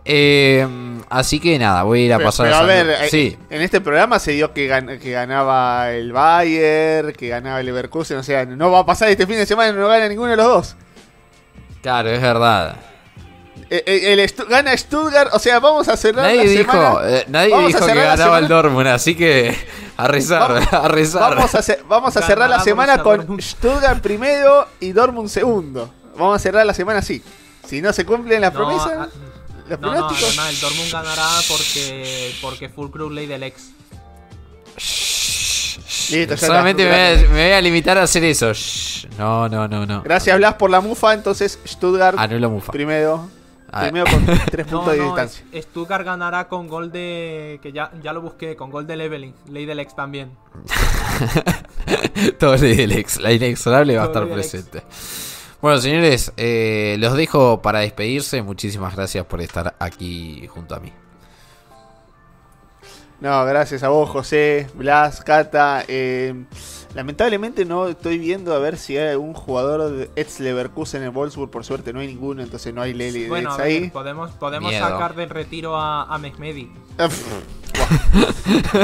[0.09, 0.65] Eh,
[1.09, 3.61] así que nada, voy a ir a Pero, pasar pero a ver, eh, sí, en
[3.61, 8.17] este programa se dio que, gan- que ganaba el Bayern, que ganaba el Leverkusen.
[8.17, 10.47] O sea, no va a pasar este fin de semana, no gana ninguno de los
[10.47, 10.75] dos.
[11.81, 12.77] claro, es verdad.
[13.69, 16.99] Eh, eh, El, gana Stuttgart, o sea, vamos a cerrar Nadie la dijo, semana.
[17.09, 19.53] eh, nadie Vamos dijo que ganaba el Dortmund, así que
[19.97, 21.35] a rezar, Vamos- a rezar.
[21.35, 23.41] Vamos a, ce- vamos a cerrar la semana con.
[23.41, 25.91] Stuttgart primero y Dortmund segundo.
[26.17, 27.21] Vamos a cerrar la semana así.
[27.67, 29.09] Si no se cumplen las No, promesas, a-
[29.70, 30.28] los no, no, pronósticos.
[30.30, 33.72] además el Dortmund ganará porque, porque Fulcrum ley del ex.
[36.09, 38.53] Listo, ya Solamente me voy, a, me voy a limitar a hacer eso.
[38.53, 39.07] Shh.
[39.18, 40.01] No, no, no, no.
[40.03, 41.13] Gracias, Blas, por la mufa.
[41.13, 42.72] Entonces, Stuttgart Anulo Mufa.
[42.72, 43.30] primero.
[43.72, 43.82] Ah.
[43.82, 45.43] Primero con tres No, puntos de no, distancia.
[45.61, 47.59] Stuttgart ganará con gol de.
[47.61, 50.32] que ya, ya lo busqué, con gol de Leveling, ley del ex también.
[52.39, 54.55] Todo el ex, la inexorable va a estar ex.
[55.61, 58.41] Bueno, señores, eh, los dejo para despedirse.
[58.43, 60.91] Muchísimas gracias por estar aquí junto a mí.
[63.19, 65.83] No, gracias a vos, José, Blas, Cata.
[65.87, 66.45] eh,
[66.93, 71.49] lamentablemente no estoy viendo a ver si hay algún jugador de ex Leverkusen en Wolfsburg.
[71.49, 73.89] Por suerte no hay ninguno, entonces no hay Leli de Bueno, ex a ver, ahí.
[73.89, 74.87] podemos, podemos Miedo.
[74.87, 76.71] sacar del retiro a, a Mehmedi.
[76.99, 77.09] Ah.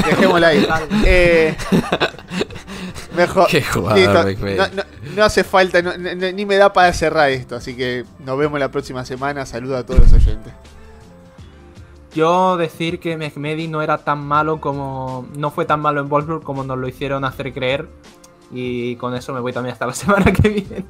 [0.08, 0.68] Dejémosla ahí.
[1.06, 1.56] Eh,
[3.16, 3.48] mejor.
[3.48, 4.84] Qué jugador, no, no-
[5.16, 7.56] no hace falta, no- no- ni me da para cerrar esto.
[7.56, 9.46] Así que nos vemos la próxima semana.
[9.46, 10.54] Saludo a todos los oyentes.
[12.16, 15.28] Yo decir que Mehmedi no era tan malo como.
[15.36, 17.88] No fue tan malo en Wolfsburg como nos lo hicieron hacer creer.
[18.52, 20.86] Y con eso me voy también hasta la semana que viene.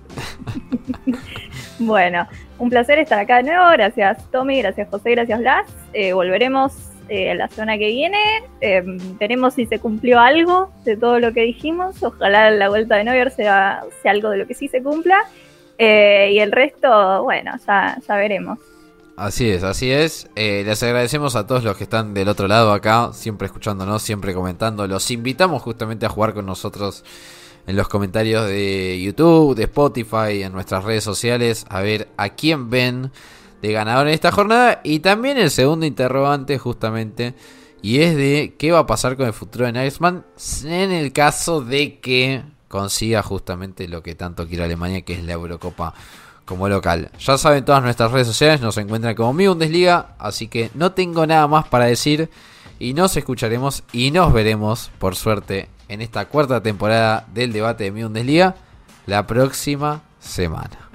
[1.79, 2.27] Bueno,
[2.59, 3.69] un placer estar acá de nuevo.
[3.71, 5.65] Gracias Tommy, gracias José, gracias Blas.
[5.93, 6.73] Eh, volveremos
[7.09, 8.19] eh, la semana que viene.
[8.61, 8.81] Eh,
[9.19, 12.01] veremos si se cumplió algo de todo lo que dijimos.
[12.01, 15.23] Ojalá la vuelta de Neuer sea, sea algo de lo que sí se cumpla.
[15.77, 18.59] Eh, y el resto, bueno, ya, ya veremos.
[19.15, 20.27] Así es, así es.
[20.35, 24.33] Eh, les agradecemos a todos los que están del otro lado acá, siempre escuchándonos, siempre
[24.33, 24.87] comentando.
[24.87, 27.03] Los invitamos justamente a jugar con nosotros
[27.67, 32.69] en los comentarios de YouTube, de Spotify, en nuestras redes sociales, a ver a quién
[32.69, 33.11] ven
[33.63, 34.81] de ganador en esta jornada.
[34.83, 37.33] Y también el segundo interrogante, justamente,
[37.81, 40.25] y es de qué va a pasar con el futuro de Nagelsmann
[40.65, 45.33] en el caso de que consiga justamente lo que tanto quiere Alemania, que es la
[45.33, 45.93] Eurocopa
[46.43, 47.09] como local.
[47.17, 51.25] Ya saben, todas nuestras redes sociales nos encuentran como Mi Bundesliga, así que no tengo
[51.25, 52.29] nada más para decir
[52.79, 57.91] y nos escucharemos y nos veremos, por suerte, en esta cuarta temporada del debate de
[57.91, 58.55] Mi Bundesliga
[59.05, 60.89] la próxima semana.